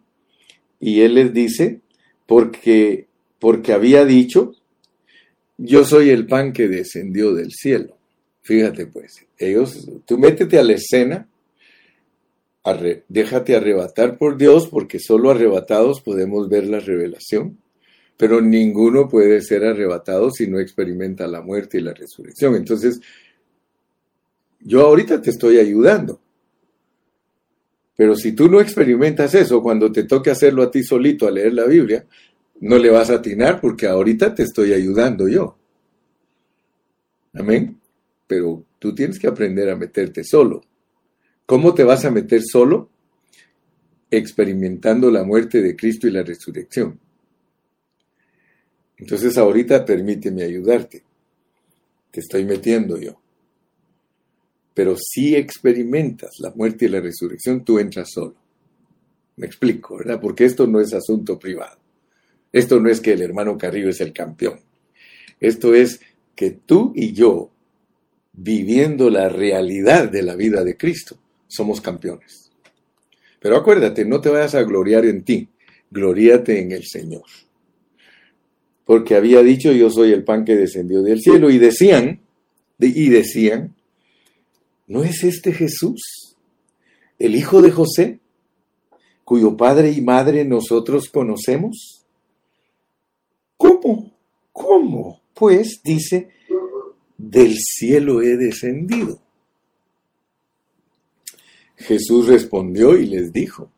[0.78, 1.80] y él les dice,
[2.26, 3.08] porque,
[3.40, 4.54] porque había dicho,
[5.56, 7.96] yo soy el pan que descendió del cielo.
[8.42, 11.28] Fíjate pues, ellos, tú métete a la escena
[13.08, 17.58] déjate arrebatar por Dios, porque solo arrebatados podemos ver la revelación,
[18.16, 22.56] pero ninguno puede ser arrebatado si no experimenta la muerte y la resurrección.
[22.56, 23.00] Entonces,
[24.60, 26.20] yo ahorita te estoy ayudando,
[27.96, 31.52] pero si tú no experimentas eso, cuando te toque hacerlo a ti solito a leer
[31.52, 32.06] la Biblia,
[32.60, 35.56] no le vas a atinar porque ahorita te estoy ayudando yo.
[37.34, 37.78] Amén.
[38.26, 40.62] Pero tú tienes que aprender a meterte solo.
[41.48, 42.90] ¿Cómo te vas a meter solo?
[44.10, 47.00] Experimentando la muerte de Cristo y la resurrección.
[48.98, 51.02] Entonces ahorita permíteme ayudarte.
[52.10, 53.18] Te estoy metiendo yo.
[54.74, 58.36] Pero si experimentas la muerte y la resurrección, tú entras solo.
[59.36, 60.20] Me explico, ¿verdad?
[60.20, 61.78] Porque esto no es asunto privado.
[62.52, 64.60] Esto no es que el hermano Carrillo es el campeón.
[65.40, 65.98] Esto es
[66.36, 67.50] que tú y yo,
[68.34, 72.50] viviendo la realidad de la vida de Cristo, somos campeones.
[73.40, 75.48] Pero acuérdate, no te vayas a gloriar en ti,
[75.90, 77.24] gloríate en el Señor.
[78.84, 81.50] Porque había dicho, yo soy el pan que descendió del cielo.
[81.50, 82.20] Y decían,
[82.78, 83.74] y decían,
[84.86, 86.36] ¿no es este Jesús,
[87.18, 88.20] el hijo de José,
[89.24, 92.06] cuyo padre y madre nosotros conocemos?
[93.58, 94.10] ¿Cómo?
[94.52, 95.20] ¿Cómo?
[95.34, 96.30] Pues dice,
[97.18, 99.20] del cielo he descendido.
[101.78, 103.70] Jesús respondió y les dijo,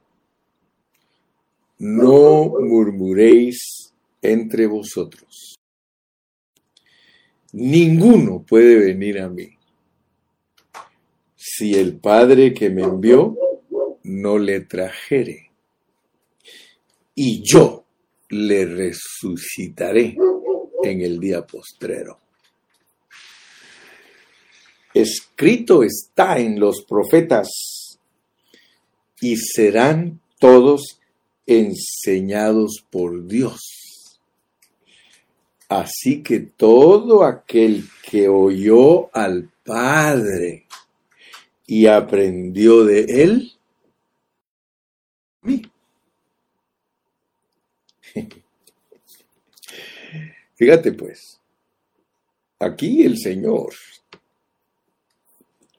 [1.78, 5.56] no murmuréis entre vosotros.
[7.52, 9.48] Ninguno puede venir a mí
[11.36, 13.36] si el Padre que me envió
[14.04, 15.50] no le trajere.
[17.14, 17.84] Y yo
[18.30, 20.16] le resucitaré
[20.82, 22.18] en el día postrero.
[24.92, 27.79] Escrito está en los profetas
[29.20, 31.00] y serán todos
[31.46, 33.60] enseñados por Dios.
[35.68, 40.66] Así que todo aquel que oyó al Padre
[41.66, 43.52] y aprendió de él,
[45.42, 45.62] mí.
[50.56, 51.40] Fíjate pues,
[52.58, 53.72] aquí el Señor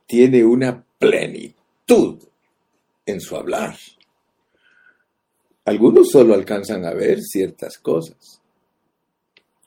[0.08, 2.31] tiene una plenitud
[3.06, 3.76] en su hablar.
[5.66, 8.42] Algunos solo alcanzan a ver ciertas cosas.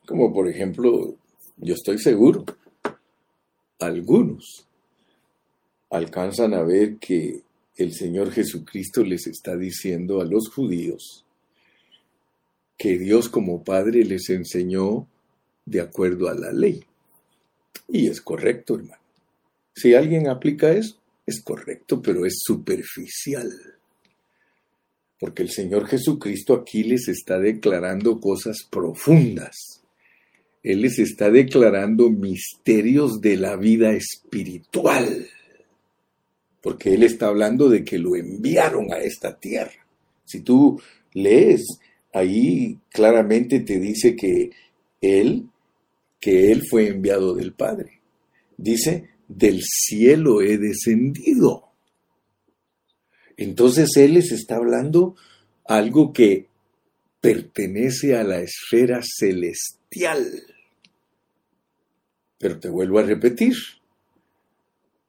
[0.06, 1.14] Como por ejemplo,
[1.56, 2.44] yo estoy seguro,
[3.78, 4.66] algunos
[5.90, 7.42] alcanzan a ver que
[7.76, 11.24] el Señor Jesucristo les está diciendo a los judíos
[12.76, 15.06] que Dios como Padre les enseñó
[15.64, 16.84] de acuerdo a la ley.
[17.88, 19.00] Y es correcto, hermano.
[19.74, 23.50] Si alguien aplica eso, es correcto, pero es superficial.
[25.18, 29.82] Porque el Señor Jesucristo aquí les está declarando cosas profundas.
[30.62, 35.28] Él les está declarando misterios de la vida espiritual.
[36.60, 39.86] porque él está hablando de que lo enviaron a esta tierra.
[40.24, 40.80] Si tú
[41.12, 41.62] lees,
[42.14, 44.50] ahí claramente te dice que
[45.02, 45.46] él,
[46.18, 48.00] que él fue enviado del Padre.
[48.56, 51.70] Dice, del cielo he descendido.
[53.36, 55.16] Entonces él les está hablando
[55.66, 56.46] algo que
[57.20, 60.26] pertenece a la esfera celestial.
[62.38, 63.54] Pero te vuelvo a repetir,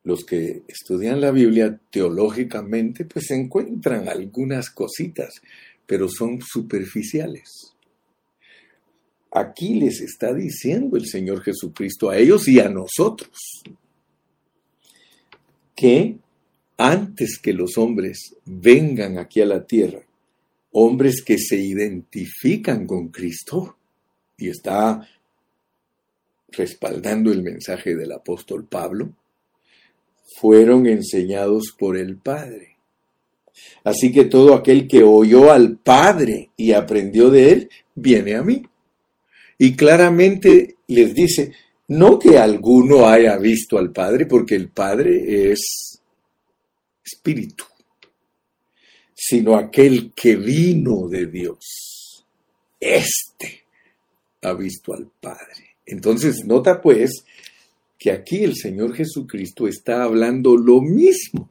[0.03, 5.41] los que estudian la Biblia teológicamente pues encuentran algunas cositas,
[5.85, 7.73] pero son superficiales.
[9.31, 13.63] Aquí les está diciendo el Señor Jesucristo a ellos y a nosotros
[15.75, 16.17] que
[16.77, 20.01] antes que los hombres vengan aquí a la tierra,
[20.71, 23.77] hombres que se identifican con Cristo,
[24.37, 25.07] y está
[26.49, 29.09] respaldando el mensaje del apóstol Pablo,
[30.39, 32.75] fueron enseñados por el Padre.
[33.83, 38.63] Así que todo aquel que oyó al Padre y aprendió de él, viene a mí.
[39.57, 41.53] Y claramente les dice,
[41.87, 46.01] no que alguno haya visto al Padre, porque el Padre es
[47.03, 47.65] espíritu,
[49.13, 52.25] sino aquel que vino de Dios.
[52.79, 53.65] Este
[54.41, 55.77] ha visto al Padre.
[55.85, 57.23] Entonces, nota pues
[57.97, 61.49] que aquí el Señor Jesucristo está hablando lo mismo.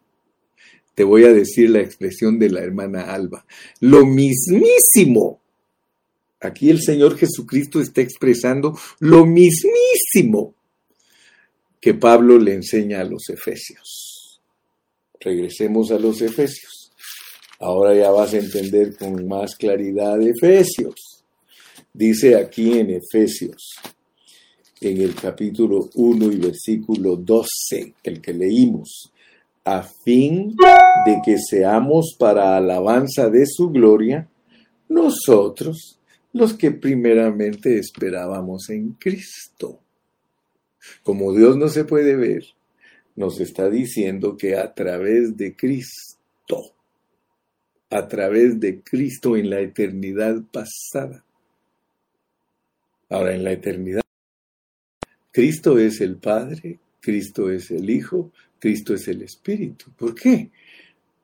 [0.94, 3.46] Te voy a decir la expresión de la hermana Alba.
[3.80, 5.40] Lo mismísimo.
[6.44, 10.54] Aquí el Señor Jesucristo está expresando lo mismísimo
[11.80, 14.40] que Pablo le enseña a los efesios.
[15.20, 16.92] Regresemos a los efesios.
[17.60, 21.24] Ahora ya vas a entender con más claridad Efesios.
[21.94, 23.76] Dice aquí en Efesios
[24.82, 29.10] en el capítulo 1 y versículo 12, el que leímos,
[29.64, 30.54] a fin
[31.06, 34.28] de que seamos para alabanza de su gloria,
[34.90, 35.98] nosotros
[36.34, 39.80] los que primeramente esperábamos en Cristo.
[41.02, 42.44] Como Dios no se puede ver,
[43.16, 46.74] nos está diciendo que a través de Cristo,
[47.88, 51.24] a través de Cristo en la eternidad pasada,
[53.08, 54.02] ahora en la eternidad
[55.30, 59.92] Cristo es el Padre, Cristo es el Hijo, Cristo es el Espíritu.
[59.96, 60.50] ¿Por qué?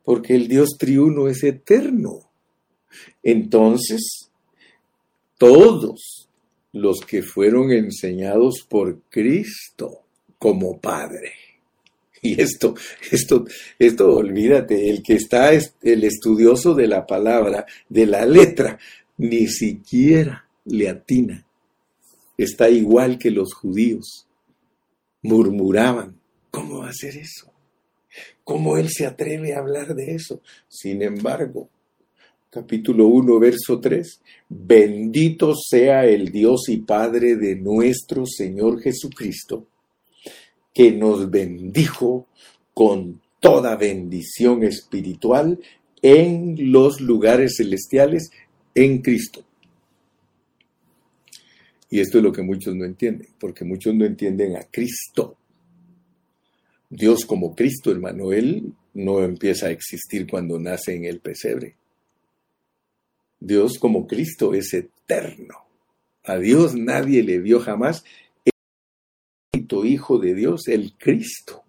[0.03, 2.29] Porque el Dios triuno es eterno.
[3.23, 4.30] Entonces,
[5.41, 6.29] todos
[6.71, 10.03] los que fueron enseñados por Cristo
[10.37, 11.33] como Padre.
[12.21, 12.75] Y esto,
[13.11, 13.45] esto,
[13.79, 18.77] esto, olvídate, el que está, el estudioso de la palabra, de la letra,
[19.17, 21.43] ni siquiera le atina
[22.43, 24.27] está igual que los judíos.
[25.21, 27.51] Murmuraban, ¿cómo va a ser eso?
[28.43, 30.41] ¿Cómo él se atreve a hablar de eso?
[30.67, 31.69] Sin embargo,
[32.51, 39.67] capítulo 1, verso 3, bendito sea el Dios y Padre de nuestro Señor Jesucristo,
[40.73, 42.27] que nos bendijo
[42.73, 45.59] con toda bendición espiritual
[46.01, 48.29] en los lugares celestiales
[48.75, 49.45] en Cristo.
[51.89, 55.37] Y esto es lo que muchos no entienden, porque muchos no entienden a Cristo.
[56.89, 61.75] Dios como Cristo, hermano, Él no empieza a existir cuando nace en el pesebre.
[63.41, 65.55] Dios como Cristo es eterno.
[66.23, 68.05] A Dios nadie le dio jamás
[69.79, 71.63] el Hijo de Dios, el Cristo.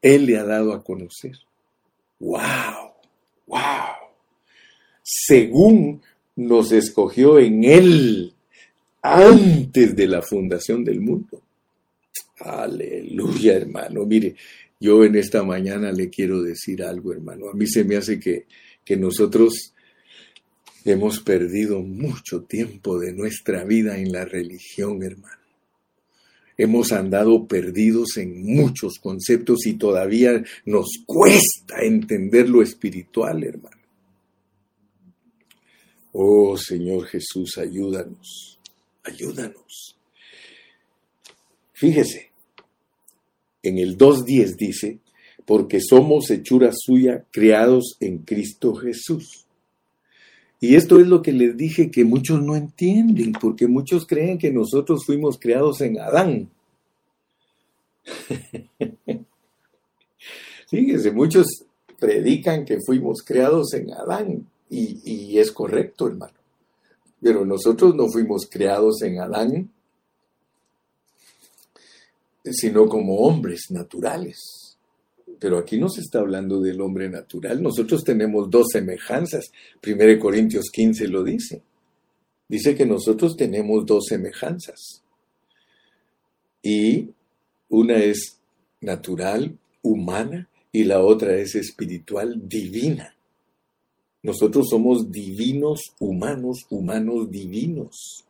[0.00, 1.38] Él le ha dado a conocer.
[2.18, 2.94] ¡Wow!
[3.46, 3.60] ¡Wow!
[5.02, 6.02] Según
[6.36, 8.34] nos escogió en Él
[9.02, 11.42] antes de la fundación del mundo.
[12.38, 14.04] Aleluya, hermano.
[14.06, 14.34] Mire,
[14.80, 17.50] yo en esta mañana le quiero decir algo, hermano.
[17.50, 18.46] A mí se me hace que,
[18.84, 19.71] que nosotros
[20.84, 25.42] hemos perdido mucho tiempo de nuestra vida en la religión, hermano.
[26.56, 33.82] Hemos andado perdidos en muchos conceptos y todavía nos cuesta entender lo espiritual, hermano.
[36.12, 38.52] Oh Señor Jesús, ayúdanos
[39.02, 39.96] ayúdanos.
[41.72, 42.30] Fíjese,
[43.62, 44.98] en el 2.10 dice,
[45.44, 49.46] porque somos hechura suya, creados en Cristo Jesús.
[50.62, 54.52] Y esto es lo que les dije que muchos no entienden, porque muchos creen que
[54.52, 56.48] nosotros fuimos creados en Adán.
[60.70, 61.64] Fíjense, muchos
[61.98, 66.38] predican que fuimos creados en Adán, y, y es correcto, hermano.
[67.20, 69.68] Pero nosotros no fuimos creados en Adán,
[72.44, 74.61] sino como hombres naturales.
[75.42, 77.60] Pero aquí no se está hablando del hombre natural.
[77.60, 79.50] Nosotros tenemos dos semejanzas.
[79.84, 81.62] 1 Corintios 15 lo dice.
[82.46, 85.02] Dice que nosotros tenemos dos semejanzas.
[86.62, 87.08] Y
[87.68, 88.38] una es
[88.80, 93.16] natural, humana, y la otra es espiritual, divina.
[94.22, 98.24] Nosotros somos divinos humanos, humanos divinos.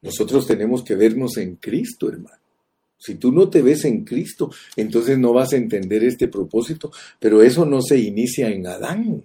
[0.00, 2.41] Nosotros tenemos que vernos en Cristo, hermano.
[3.04, 7.42] Si tú no te ves en Cristo, entonces no vas a entender este propósito, pero
[7.42, 9.24] eso no se inicia en Adán.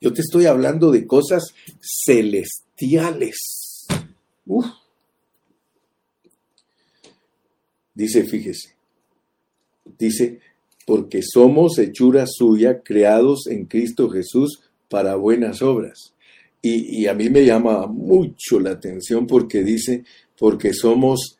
[0.00, 1.42] Yo te estoy hablando de cosas
[2.04, 3.36] celestiales.
[7.94, 8.76] Dice, fíjese,
[9.98, 10.38] dice,
[10.86, 16.14] porque somos hechura suya, creados en Cristo Jesús para buenas obras.
[16.62, 20.04] Y, y, a mí me llama mucho la atención porque dice,
[20.38, 21.38] porque somos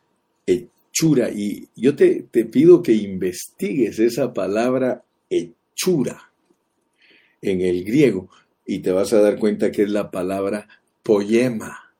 [1.33, 6.31] Y yo te, te pido que investigues esa palabra hechura
[7.41, 8.29] en el griego
[8.65, 10.67] y te vas a dar cuenta que es la palabra
[11.03, 11.93] poema,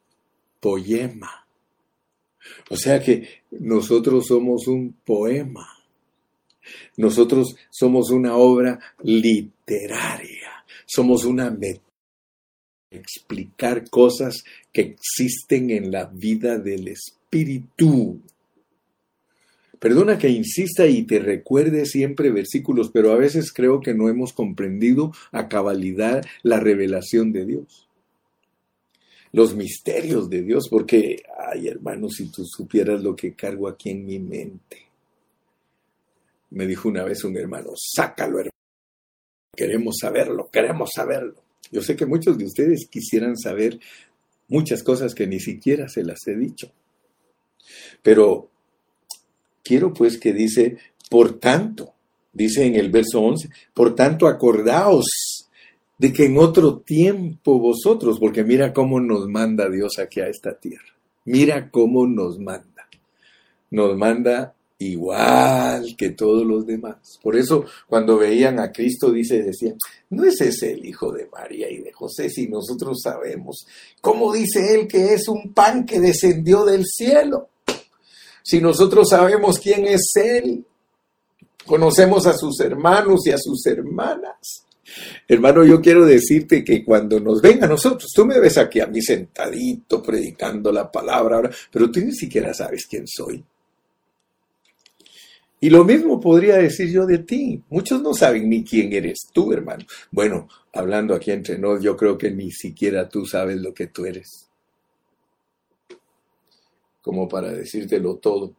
[0.60, 1.48] poema.
[2.70, 5.68] O sea que nosotros somos un poema.
[6.98, 10.66] Nosotros somos una obra literaria.
[10.86, 11.90] Somos una metáfora
[12.92, 18.22] explicar cosas que existen en la vida del espíritu.
[19.80, 24.34] Perdona que insista y te recuerde siempre versículos, pero a veces creo que no hemos
[24.34, 27.90] comprendido a cabalidad la revelación de Dios.
[29.32, 34.06] Los misterios de Dios, porque, ay hermano, si tú supieras lo que cargo aquí en
[34.06, 34.88] mi mente.
[36.50, 38.50] Me dijo una vez un hermano, sácalo hermano.
[39.56, 41.36] Queremos saberlo, queremos saberlo.
[41.72, 43.80] Yo sé que muchos de ustedes quisieran saber
[44.48, 46.72] muchas cosas que ni siquiera se las he dicho.
[48.02, 48.50] Pero
[49.70, 50.78] quiero pues que dice,
[51.12, 51.94] por tanto,
[52.34, 55.48] dice en el verso 11, por tanto acordaos
[55.96, 60.58] de que en otro tiempo vosotros, porque mira cómo nos manda Dios aquí a esta
[60.58, 60.92] tierra,
[61.26, 62.66] mira cómo nos manda.
[63.70, 67.20] Nos manda igual que todos los demás.
[67.22, 69.76] Por eso cuando veían a Cristo, dice, decían,
[70.10, 73.68] no es ese el hijo de María y de José, si nosotros sabemos.
[74.02, 77.50] ¿Cómo dice él que es un pan que descendió del cielo?
[78.44, 80.66] Si nosotros sabemos quién es él,
[81.66, 84.66] conocemos a sus hermanos y a sus hermanas.
[85.28, 88.88] Hermano, yo quiero decirte que cuando nos ven a nosotros, tú me ves aquí a
[88.88, 93.44] mí sentadito predicando la palabra, pero tú ni siquiera sabes quién soy.
[95.62, 97.62] Y lo mismo podría decir yo de ti.
[97.70, 99.86] Muchos no saben ni quién eres tú, hermano.
[100.10, 104.06] Bueno, hablando aquí entre nos, yo creo que ni siquiera tú sabes lo que tú
[104.06, 104.49] eres.
[107.10, 108.54] Como para decírtelo todo.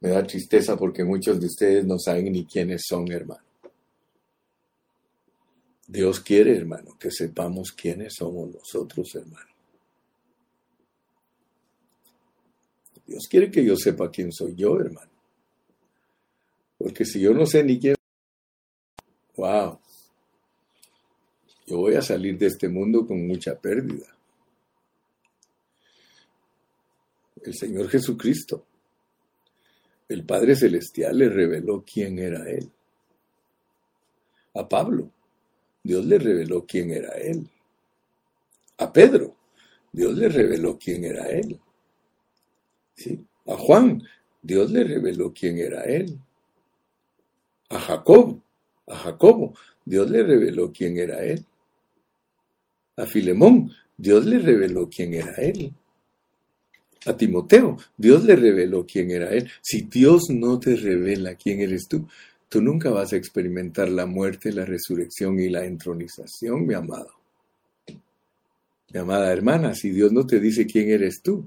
[0.00, 3.40] Me da tristeza porque muchos de ustedes no saben ni quiénes son, hermano.
[5.86, 9.48] Dios quiere, hermano, que sepamos quiénes somos nosotros, hermano.
[13.06, 15.10] Dios quiere que yo sepa quién soy yo, hermano.
[16.76, 17.96] Porque si yo no sé ni quién,
[19.36, 19.78] wow,
[21.66, 24.17] yo voy a salir de este mundo con mucha pérdida.
[27.42, 28.66] El Señor Jesucristo,
[30.08, 32.70] el Padre Celestial le reveló quién era Él.
[34.54, 35.10] A Pablo,
[35.82, 37.48] Dios le reveló quién era Él.
[38.78, 39.36] A Pedro,
[39.92, 41.60] Dios le reveló quién era Él.
[43.46, 44.02] A Juan,
[44.42, 46.18] Dios le reveló quién era Él
[47.68, 48.40] a Jacob,
[48.86, 51.44] a Jacobo, Dios le reveló quién era él.
[52.96, 55.72] A Filemón, Dios le reveló quién era él.
[57.06, 59.48] A Timoteo, Dios le reveló quién era él.
[59.62, 62.06] Si Dios no te revela quién eres tú,
[62.48, 67.10] tú nunca vas a experimentar la muerte, la resurrección y la entronización, mi amado.
[68.90, 71.46] Mi amada hermana, si Dios no te dice quién eres tú,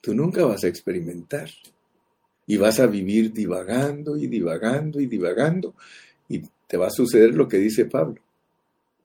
[0.00, 1.48] tú nunca vas a experimentar
[2.46, 5.74] y vas a vivir divagando y divagando y divagando
[6.28, 8.20] y te va a suceder lo que dice Pablo.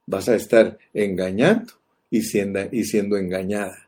[0.05, 1.73] Vas a estar engañando
[2.09, 3.84] y siendo, y siendo engañada,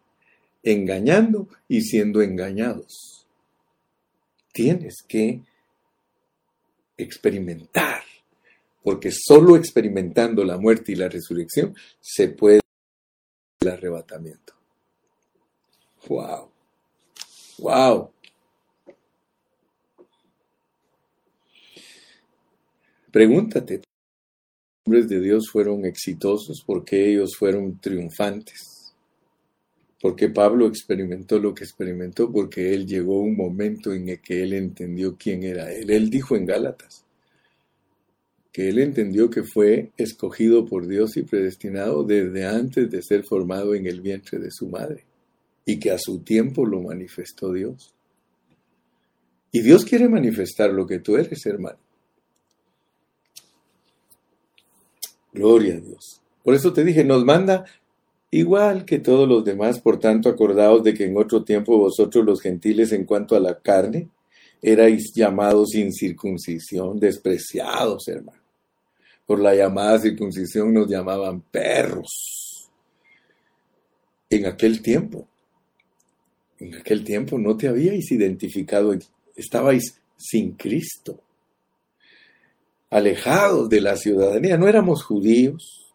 [0.63, 3.25] engañando y siendo engañados.
[4.51, 5.41] Tienes que
[6.97, 8.01] experimentar,
[8.83, 12.59] porque solo experimentando la muerte y la resurrección se puede
[13.61, 14.53] el arrebatamiento.
[16.07, 16.51] Wow.
[17.59, 18.11] Wow.
[23.11, 23.85] Pregúntate, ¿los
[24.85, 28.76] hombres de Dios fueron exitosos porque ellos fueron triunfantes?
[30.07, 34.53] Porque Pablo experimentó lo que experimentó, porque él llegó un momento en el que él
[34.53, 35.91] entendió quién era él.
[35.91, 37.03] Él dijo en Gálatas
[38.53, 43.75] que él entendió que fue escogido por Dios y predestinado desde antes de ser formado
[43.75, 45.03] en el vientre de su madre,
[45.65, 47.93] y que a su tiempo lo manifestó Dios.
[49.51, 51.79] Y Dios quiere manifestar lo que tú eres, hermano.
[55.33, 56.21] Gloria a Dios.
[56.45, 57.65] Por eso te dije, nos manda
[58.31, 62.41] igual que todos los demás, por tanto, acordaos de que en otro tiempo vosotros los
[62.41, 64.09] gentiles en cuanto a la carne,
[64.61, 68.41] erais llamados sin circuncisión, despreciados, hermano.
[69.25, 72.69] Por la llamada circuncisión nos llamaban perros.
[74.29, 75.27] En aquel tiempo,
[76.59, 78.93] en aquel tiempo no te habíais identificado,
[79.35, 81.21] estabais sin Cristo,
[82.89, 85.86] alejados de la ciudadanía, no éramos judíos,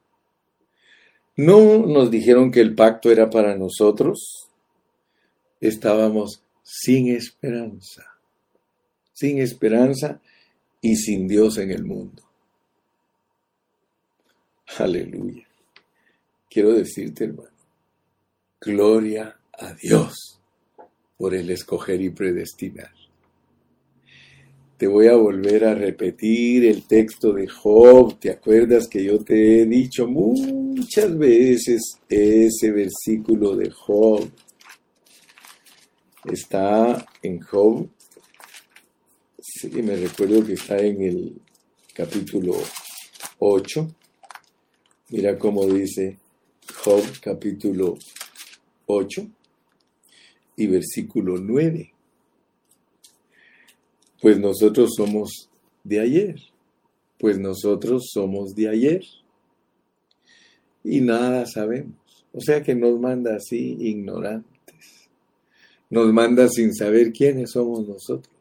[1.37, 4.49] no nos dijeron que el pacto era para nosotros.
[5.61, 8.05] Estábamos sin esperanza,
[9.13, 10.21] sin esperanza
[10.81, 12.23] y sin Dios en el mundo.
[14.79, 15.47] Aleluya.
[16.49, 17.49] Quiero decirte, hermano,
[18.61, 20.39] gloria a Dios
[21.17, 23.02] por el escoger y predestinar
[24.83, 28.19] te voy a volver a repetir el texto de Job.
[28.19, 34.29] ¿Te acuerdas que yo te he dicho muchas veces ese versículo de Job?
[36.25, 37.89] Está en Job.
[39.41, 41.41] Sí, me recuerdo que está en el
[41.95, 42.57] capítulo
[43.39, 43.89] 8.
[45.11, 46.19] Mira cómo dice
[46.83, 47.97] Job capítulo
[48.87, 49.29] 8
[50.57, 51.93] y versículo 9
[54.23, 55.51] pues nosotros somos
[55.83, 56.37] de ayer,
[57.19, 59.05] pues nosotros somos de ayer
[60.85, 62.25] y nada sabemos.
[62.33, 65.11] O sea que nos manda así ignorantes,
[65.91, 68.33] nos manda sin saber quiénes somos nosotros.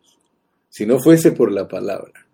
[0.69, 2.27] Si no fuese por la palabra,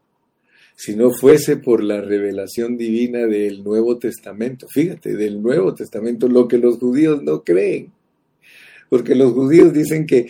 [0.76, 6.50] si no fuese por la revelación divina del Nuevo Testamento, fíjate, del Nuevo Testamento, lo
[6.50, 7.94] que los judíos no creen,
[8.90, 10.28] porque los judíos dicen que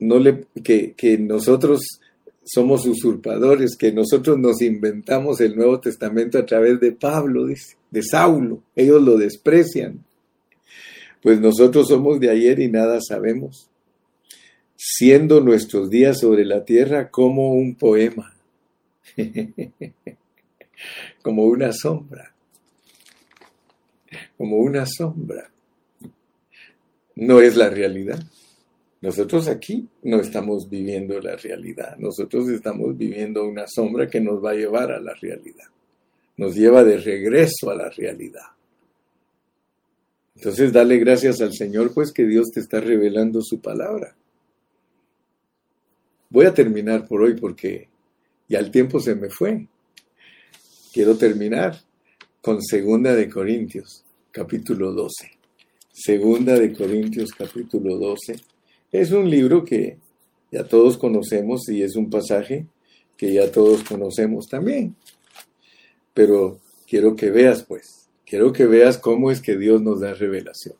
[0.00, 2.00] no le, que, que nosotros
[2.44, 8.62] somos usurpadores, que nosotros nos inventamos el Nuevo Testamento a través de Pablo, de Saulo.
[8.74, 10.04] Ellos lo desprecian.
[11.22, 13.68] Pues nosotros somos de ayer y nada sabemos,
[14.74, 18.34] siendo nuestros días sobre la tierra como un poema,
[21.22, 22.32] como una sombra,
[24.38, 25.50] como una sombra.
[27.16, 28.24] No es la realidad.
[29.00, 34.50] Nosotros aquí no estamos viviendo la realidad, nosotros estamos viviendo una sombra que nos va
[34.50, 35.68] a llevar a la realidad,
[36.36, 38.44] nos lleva de regreso a la realidad.
[40.36, 44.14] Entonces dale gracias al Señor pues que Dios te está revelando su palabra.
[46.28, 47.88] Voy a terminar por hoy porque
[48.48, 49.66] ya el tiempo se me fue.
[50.92, 51.80] Quiero terminar
[52.42, 55.30] con Segunda de Corintios, capítulo 12.
[55.90, 58.49] Segunda de Corintios, capítulo 12
[58.92, 59.98] es un libro que
[60.50, 62.66] ya todos conocemos y es un pasaje
[63.16, 64.96] que ya todos conocemos también.
[66.12, 70.74] Pero quiero que veas, pues, quiero que veas cómo es que Dios nos da revelación.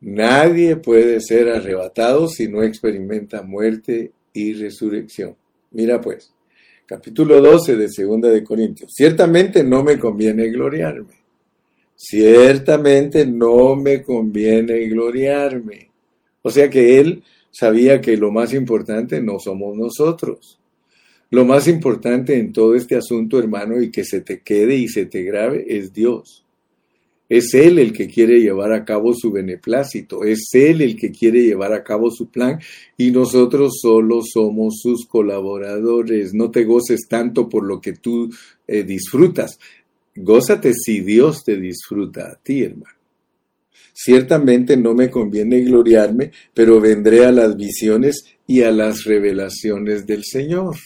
[0.00, 5.36] Nadie puede ser arrebatado si no experimenta muerte y resurrección.
[5.72, 6.32] Mira pues,
[6.86, 8.92] capítulo 12 de Segunda de Corintios.
[8.94, 11.14] Ciertamente no me conviene gloriarme.
[11.96, 15.87] Ciertamente no me conviene gloriarme
[16.42, 20.58] o sea que él sabía que lo más importante no somos nosotros.
[21.30, 25.04] Lo más importante en todo este asunto, hermano, y que se te quede y se
[25.04, 26.44] te grabe, es Dios.
[27.28, 31.42] Es Él el que quiere llevar a cabo su beneplácito, es Él el que quiere
[31.42, 32.58] llevar a cabo su plan
[32.96, 36.32] y nosotros solo somos sus colaboradores.
[36.32, 38.30] No te goces tanto por lo que tú
[38.66, 39.58] eh, disfrutas,
[40.16, 42.97] gózate si Dios te disfruta a ti, hermano.
[43.92, 50.24] Ciertamente no me conviene gloriarme, pero vendré a las visiones y a las revelaciones del
[50.24, 50.76] Señor.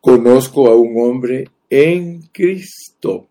[0.00, 3.28] Conozco a un hombre en Cristo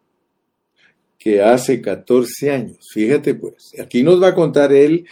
[1.20, 5.06] que hace 14 años, fíjate pues, aquí nos va a contar él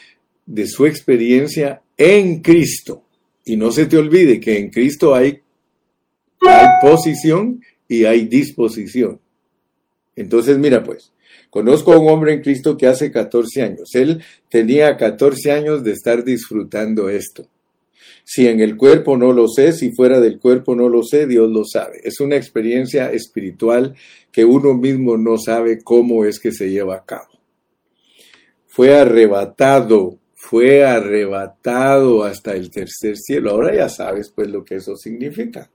[0.48, 3.04] de su experiencia en Cristo.
[3.46, 5.42] Y no se te olvide que en Cristo hay,
[6.42, 9.20] hay posición y hay disposición.
[10.16, 11.12] Entonces, mira pues,
[11.50, 13.96] Conozco a un hombre en Cristo que hace 14 años.
[13.96, 17.48] Él tenía 14 años de estar disfrutando esto.
[18.24, 21.50] Si en el cuerpo no lo sé, si fuera del cuerpo no lo sé, Dios
[21.50, 22.00] lo sabe.
[22.04, 23.96] Es una experiencia espiritual
[24.32, 27.28] que uno mismo no sabe cómo es que se lleva a cabo.
[28.68, 33.50] fue arrebatado, fue arrebatado hasta el tercer cielo.
[33.50, 35.70] Ahora ya sabes pues lo que eso significa.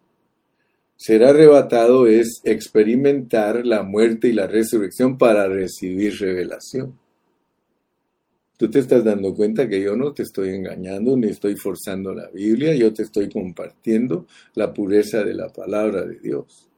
[0.96, 6.98] Ser arrebatado es experimentar la muerte y la resurrección para recibir revelación.
[8.56, 12.28] Tú te estás dando cuenta que yo no te estoy engañando ni estoy forzando la
[12.30, 16.68] Biblia, yo te estoy compartiendo la pureza de la palabra de Dios.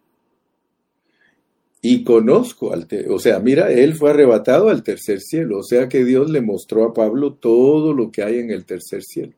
[1.83, 6.05] Y conozco al, o sea, mira, él fue arrebatado al tercer cielo, o sea que
[6.05, 9.35] Dios le mostró a Pablo todo lo que hay en el tercer cielo.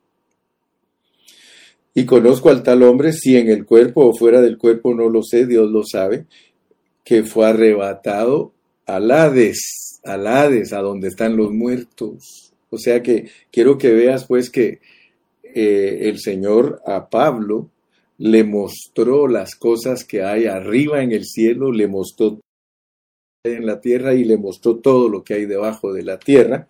[1.99, 5.25] Y conozco al tal hombre, si en el cuerpo o fuera del cuerpo no lo
[5.25, 6.27] sé, Dios lo sabe,
[7.05, 8.53] que fue arrebatado
[8.87, 12.53] al Hades, al Hades, a donde están los muertos.
[12.71, 14.79] O sea que quiero que veas pues que
[15.43, 17.69] eh, el Señor a Pablo
[18.19, 22.39] le mostró las cosas que hay arriba en el cielo, le mostró
[23.43, 26.69] en la tierra y le mostró todo lo que hay debajo de la tierra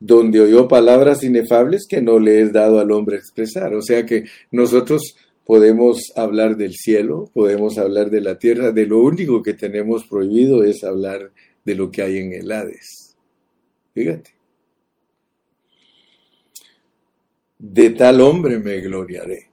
[0.00, 3.74] donde oyó palabras inefables que no le es dado al hombre expresar.
[3.74, 9.00] O sea que nosotros podemos hablar del cielo, podemos hablar de la tierra, de lo
[9.00, 11.30] único que tenemos prohibido es hablar
[11.64, 13.16] de lo que hay en el Hades.
[13.94, 14.34] Fíjate.
[17.58, 19.48] De tal hombre me gloriaré.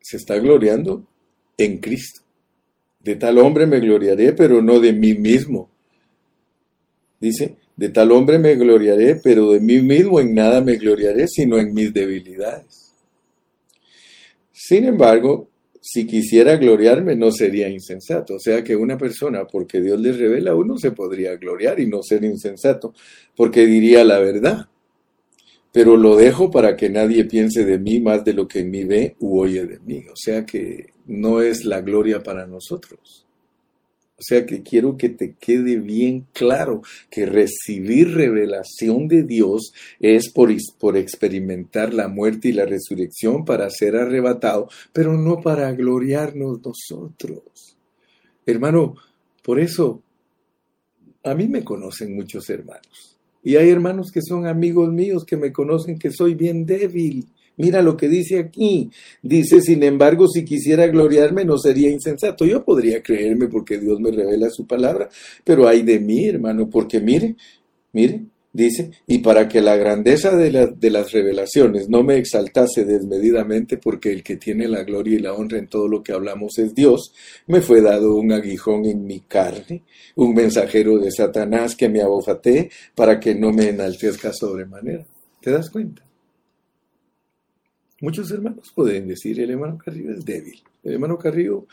[0.00, 1.06] Se está gloriando
[1.56, 2.20] en Cristo.
[3.00, 5.70] De tal hombre me gloriaré, pero no de mí mismo.
[7.20, 11.58] Dice, de tal hombre me gloriaré, pero de mí mismo en nada me gloriaré, sino
[11.58, 12.94] en mis debilidades.
[14.50, 15.50] Sin embargo,
[15.88, 18.34] si quisiera gloriarme no sería insensato.
[18.34, 22.02] O sea que una persona, porque Dios le revela, uno se podría gloriar y no
[22.02, 22.94] ser insensato,
[23.36, 24.66] porque diría la verdad.
[25.70, 28.84] Pero lo dejo para que nadie piense de mí más de lo que en mí
[28.84, 30.04] ve u oye de mí.
[30.10, 33.25] O sea que no es la gloria para nosotros.
[34.18, 40.30] O sea que quiero que te quede bien claro que recibir revelación de Dios es
[40.30, 46.60] por, por, experimentar la muerte y la resurrección para ser arrebatado, pero no para gloriarnos
[46.64, 47.76] nosotros.
[48.46, 48.94] Hermano,
[49.42, 50.02] por eso
[51.22, 53.18] a mí me conocen muchos hermanos.
[53.42, 57.80] Y hay hermanos que son amigos míos que me conocen que soy bien débil Mira
[57.82, 58.90] lo que dice aquí.
[59.22, 62.44] Dice, sin embargo, si quisiera gloriarme no sería insensato.
[62.44, 65.08] Yo podría creerme porque Dios me revela su palabra,
[65.44, 67.36] pero hay de mí, hermano, porque mire,
[67.92, 70.50] mire, dice, y para que la grandeza de,
[70.90, 75.58] las revelaciones no me exaltase desmedidamente, porque el que tiene la gloria y la honra
[75.58, 77.12] en todo lo que hablamos es Dios,
[77.46, 79.84] me fue dado un aguijón en mi carne,
[80.16, 85.06] un mensajero de Satanás que me abofate para que no me enaltezca sobremanera.
[85.40, 86.05] ¿Te das cuenta?
[88.06, 90.62] Muchos hermanos pueden decir, el hermano Carrillo es débil.
[90.84, 91.66] El hermano Carrillo,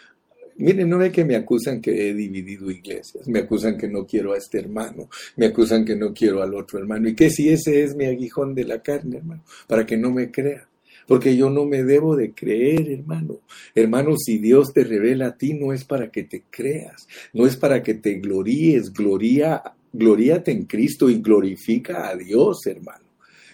[0.55, 4.33] miren, no ve que me acusan que he dividido iglesias, me acusan que no quiero
[4.33, 7.83] a este hermano, me acusan que no quiero al otro hermano, y que si ese
[7.83, 10.67] es mi aguijón de la carne, hermano, para que no me crea.
[11.05, 13.41] Porque yo no me debo de creer, hermano.
[13.75, 17.57] Hermano, si Dios te revela a ti, no es para que te creas, no es
[17.57, 19.61] para que te gloríes, gloria,
[19.91, 23.02] gloríate en Cristo y glorifica a Dios, hermano.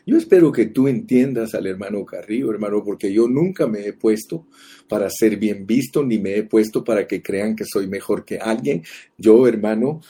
[0.05, 4.45] Yo espero que tú entiendas al hermano Carrillo, hermano, porque yo nunca me he puesto
[4.87, 8.37] para ser bien visto, ni me he puesto para que crean que soy mejor que
[8.37, 8.83] alguien.
[9.17, 10.01] Yo, hermano,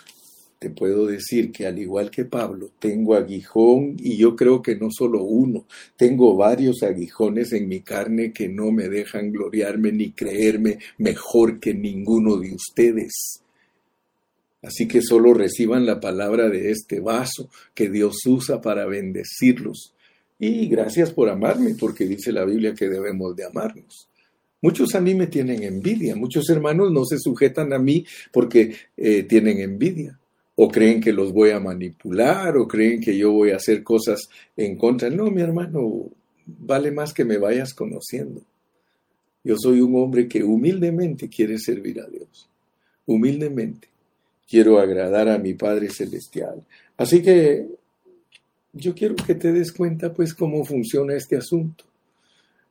[0.60, 4.90] te puedo decir que al igual que Pablo, tengo aguijón y yo creo que no
[4.92, 5.66] solo uno,
[5.96, 11.74] tengo varios aguijones en mi carne que no me dejan gloriarme ni creerme mejor que
[11.74, 13.42] ninguno de ustedes.
[14.62, 19.94] Así que solo reciban la palabra de este vaso que Dios usa para bendecirlos.
[20.38, 24.10] Y gracias por amarme, porque dice la Biblia que debemos de amarnos.
[24.62, 29.24] Muchos a mí me tienen envidia, muchos hermanos no se sujetan a mí porque eh,
[29.24, 30.20] tienen envidia,
[30.56, 34.30] o creen que los voy a manipular, o creen que yo voy a hacer cosas
[34.58, 35.10] en contra.
[35.10, 36.10] No, mi hermano,
[36.46, 38.42] vale más que me vayas conociendo.
[39.46, 42.50] Yo soy un hombre que humildemente quiere servir a Dios,
[43.06, 43.88] humildemente
[44.50, 46.66] quiero agradar a mi Padre Celestial.
[46.98, 47.68] Así que
[48.74, 51.86] yo quiero que te des cuenta pues cómo funciona este asunto.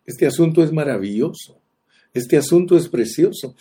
[0.04, 1.58] Este asunto es maravilloso.
[2.12, 3.54] Este asunto es precioso.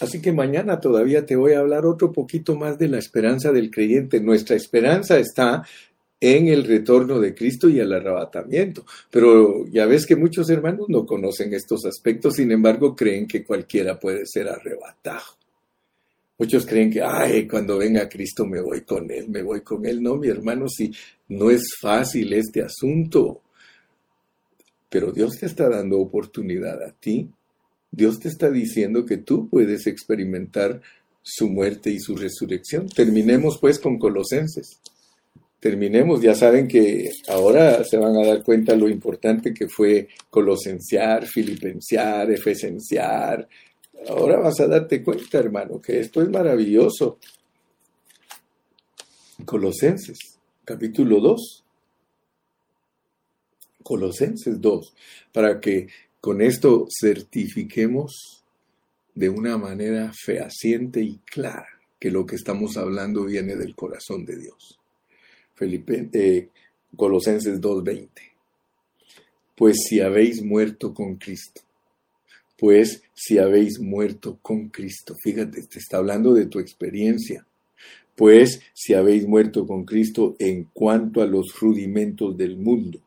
[0.00, 3.70] Así que mañana todavía te voy a hablar otro poquito más de la esperanza del
[3.70, 4.20] creyente.
[4.20, 5.64] Nuestra esperanza está
[6.20, 8.84] en el retorno de Cristo y el arrebatamiento.
[9.10, 13.98] Pero ya ves que muchos hermanos no conocen estos aspectos, sin embargo creen que cualquiera
[13.98, 15.39] puede ser arrebatado.
[16.40, 20.02] Muchos creen que, ay, cuando venga Cristo me voy con Él, me voy con Él.
[20.02, 20.90] No, mi hermano, si
[21.28, 23.42] no es fácil este asunto.
[24.88, 27.28] Pero Dios te está dando oportunidad a ti.
[27.90, 30.80] Dios te está diciendo que tú puedes experimentar
[31.20, 32.88] su muerte y su resurrección.
[32.88, 34.80] Terminemos pues con Colosenses.
[35.58, 36.22] terminemos.
[36.22, 42.30] Ya saben que ahora se van a dar cuenta lo importante que fue colosenciar, filipensear,
[42.30, 43.46] efesenciar.
[44.08, 47.18] Ahora vas a darte cuenta, hermano, que esto es maravilloso.
[49.44, 51.64] Colosenses, capítulo 2.
[53.82, 54.94] Colosenses 2,
[55.32, 55.88] para que
[56.20, 58.44] con esto certifiquemos
[59.14, 64.38] de una manera fehaciente y clara que lo que estamos hablando viene del corazón de
[64.38, 64.78] Dios.
[65.54, 66.48] Felipe, eh,
[66.96, 68.08] Colosenses 2.20.
[69.54, 71.60] Pues si habéis muerto con Cristo,
[72.60, 77.46] pues si habéis muerto con Cristo, fíjate, te está hablando de tu experiencia,
[78.14, 83.00] pues si habéis muerto con Cristo en cuanto a los rudimentos del mundo,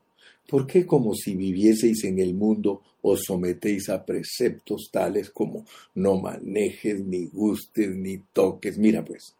[0.49, 6.19] ¿por qué como si vivieseis en el mundo os sometéis a preceptos tales como no
[6.19, 8.79] manejes, ni gustes, ni toques?
[8.79, 9.35] Mira pues,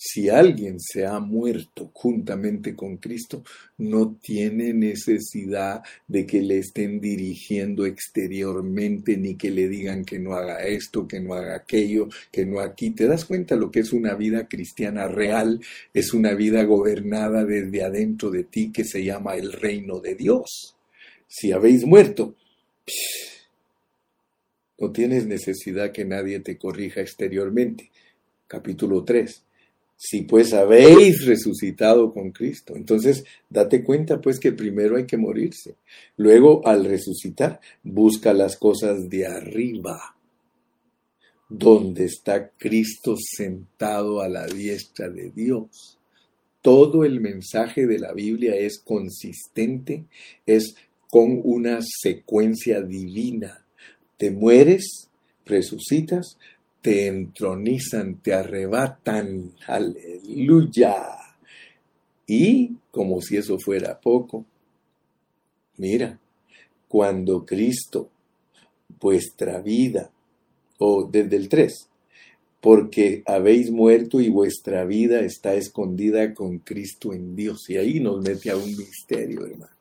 [0.00, 3.42] si alguien se ha muerto juntamente con Cristo,
[3.78, 10.34] no tiene necesidad de que le estén dirigiendo exteriormente ni que le digan que no
[10.34, 12.90] haga esto, que no haga aquello, que no aquí.
[12.90, 15.60] ¿Te das cuenta lo que es una vida cristiana real?
[15.92, 20.76] Es una vida gobernada desde adentro de ti que se llama el reino de Dios.
[21.26, 22.36] Si habéis muerto,
[24.78, 27.90] no tienes necesidad que nadie te corrija exteriormente.
[28.46, 29.47] Capítulo 3
[30.00, 32.76] si pues habéis resucitado con Cristo.
[32.76, 35.74] Entonces, date cuenta pues que primero hay que morirse.
[36.16, 40.16] Luego, al resucitar, busca las cosas de arriba,
[41.48, 45.98] donde está Cristo sentado a la diestra de Dios.
[46.62, 50.04] Todo el mensaje de la Biblia es consistente,
[50.46, 50.76] es
[51.10, 53.64] con una secuencia divina.
[54.16, 55.08] Te mueres,
[55.44, 56.38] resucitas,
[56.80, 60.94] te entronizan, te arrebatan, aleluya.
[62.26, 64.44] Y como si eso fuera poco,
[65.76, 66.18] mira,
[66.86, 68.10] cuando Cristo,
[69.00, 70.10] vuestra vida,
[70.78, 71.88] o desde el 3,
[72.60, 77.68] porque habéis muerto y vuestra vida está escondida con Cristo en Dios.
[77.70, 79.72] Y ahí nos mete a un misterio, hermano.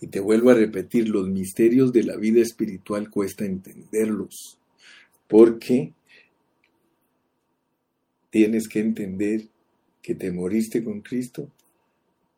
[0.00, 4.58] Y te vuelvo a repetir, los misterios de la vida espiritual cuesta entenderlos,
[5.28, 5.92] porque
[8.32, 9.42] tienes que entender
[10.00, 11.52] que te moriste con Cristo,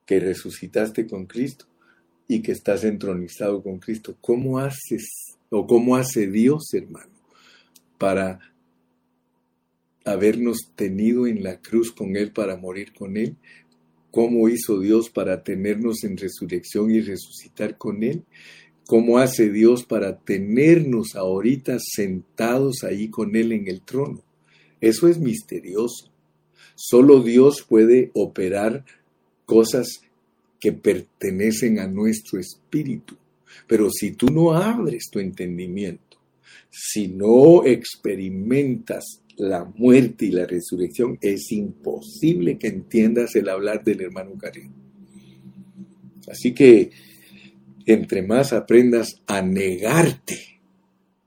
[0.04, 1.66] que resucitaste con Cristo
[2.26, 4.16] y que estás entronizado con Cristo.
[4.20, 7.12] ¿Cómo haces o cómo hace Dios, hermano,
[7.96, 8.40] para
[10.04, 13.36] habernos tenido en la cruz con Él para morir con Él?
[14.10, 18.24] ¿Cómo hizo Dios para tenernos en resurrección y resucitar con Él?
[18.84, 24.24] ¿Cómo hace Dios para tenernos ahorita sentados ahí con Él en el trono?
[24.84, 26.12] Eso es misterioso.
[26.74, 28.84] Solo Dios puede operar
[29.46, 30.02] cosas
[30.60, 33.16] que pertenecen a nuestro espíritu.
[33.66, 36.18] Pero si tú no abres tu entendimiento,
[36.68, 44.02] si no experimentas la muerte y la resurrección, es imposible que entiendas el hablar del
[44.02, 44.70] hermano Karim.
[46.28, 46.90] Así que
[47.86, 50.60] entre más aprendas a negarte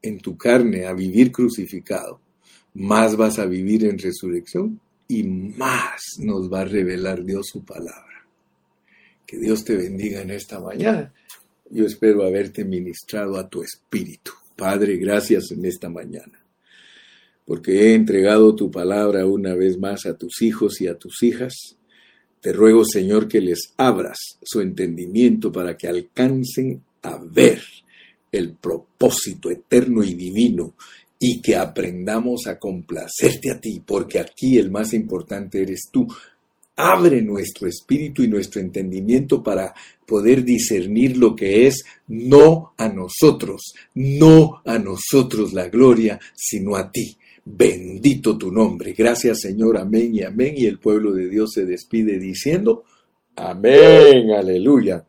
[0.04, 2.22] en tu carne, a vivir crucificado,
[2.78, 8.28] más vas a vivir en resurrección y más nos va a revelar Dios su palabra.
[9.26, 11.12] Que Dios te bendiga en esta mañana.
[11.72, 14.32] Yo espero haberte ministrado a tu espíritu.
[14.56, 16.40] Padre, gracias en esta mañana,
[17.46, 21.78] porque he entregado tu palabra una vez más a tus hijos y a tus hijas.
[22.42, 27.62] Te ruego, Señor, que les abras su entendimiento para que alcancen a ver
[28.32, 30.76] el propósito eterno y divino
[31.20, 36.08] y que aprendamos a complacerte a ti, porque aquí el más importante eres tú.
[36.76, 39.74] Abre nuestro espíritu y nuestro entendimiento para
[40.06, 46.92] poder discernir lo que es no a nosotros, no a nosotros la gloria, sino a
[46.92, 47.18] ti.
[47.44, 48.94] Bendito tu nombre.
[48.94, 50.54] Gracias Señor, amén y amén.
[50.56, 52.84] Y el pueblo de Dios se despide diciendo,
[53.36, 55.08] amén, aleluya.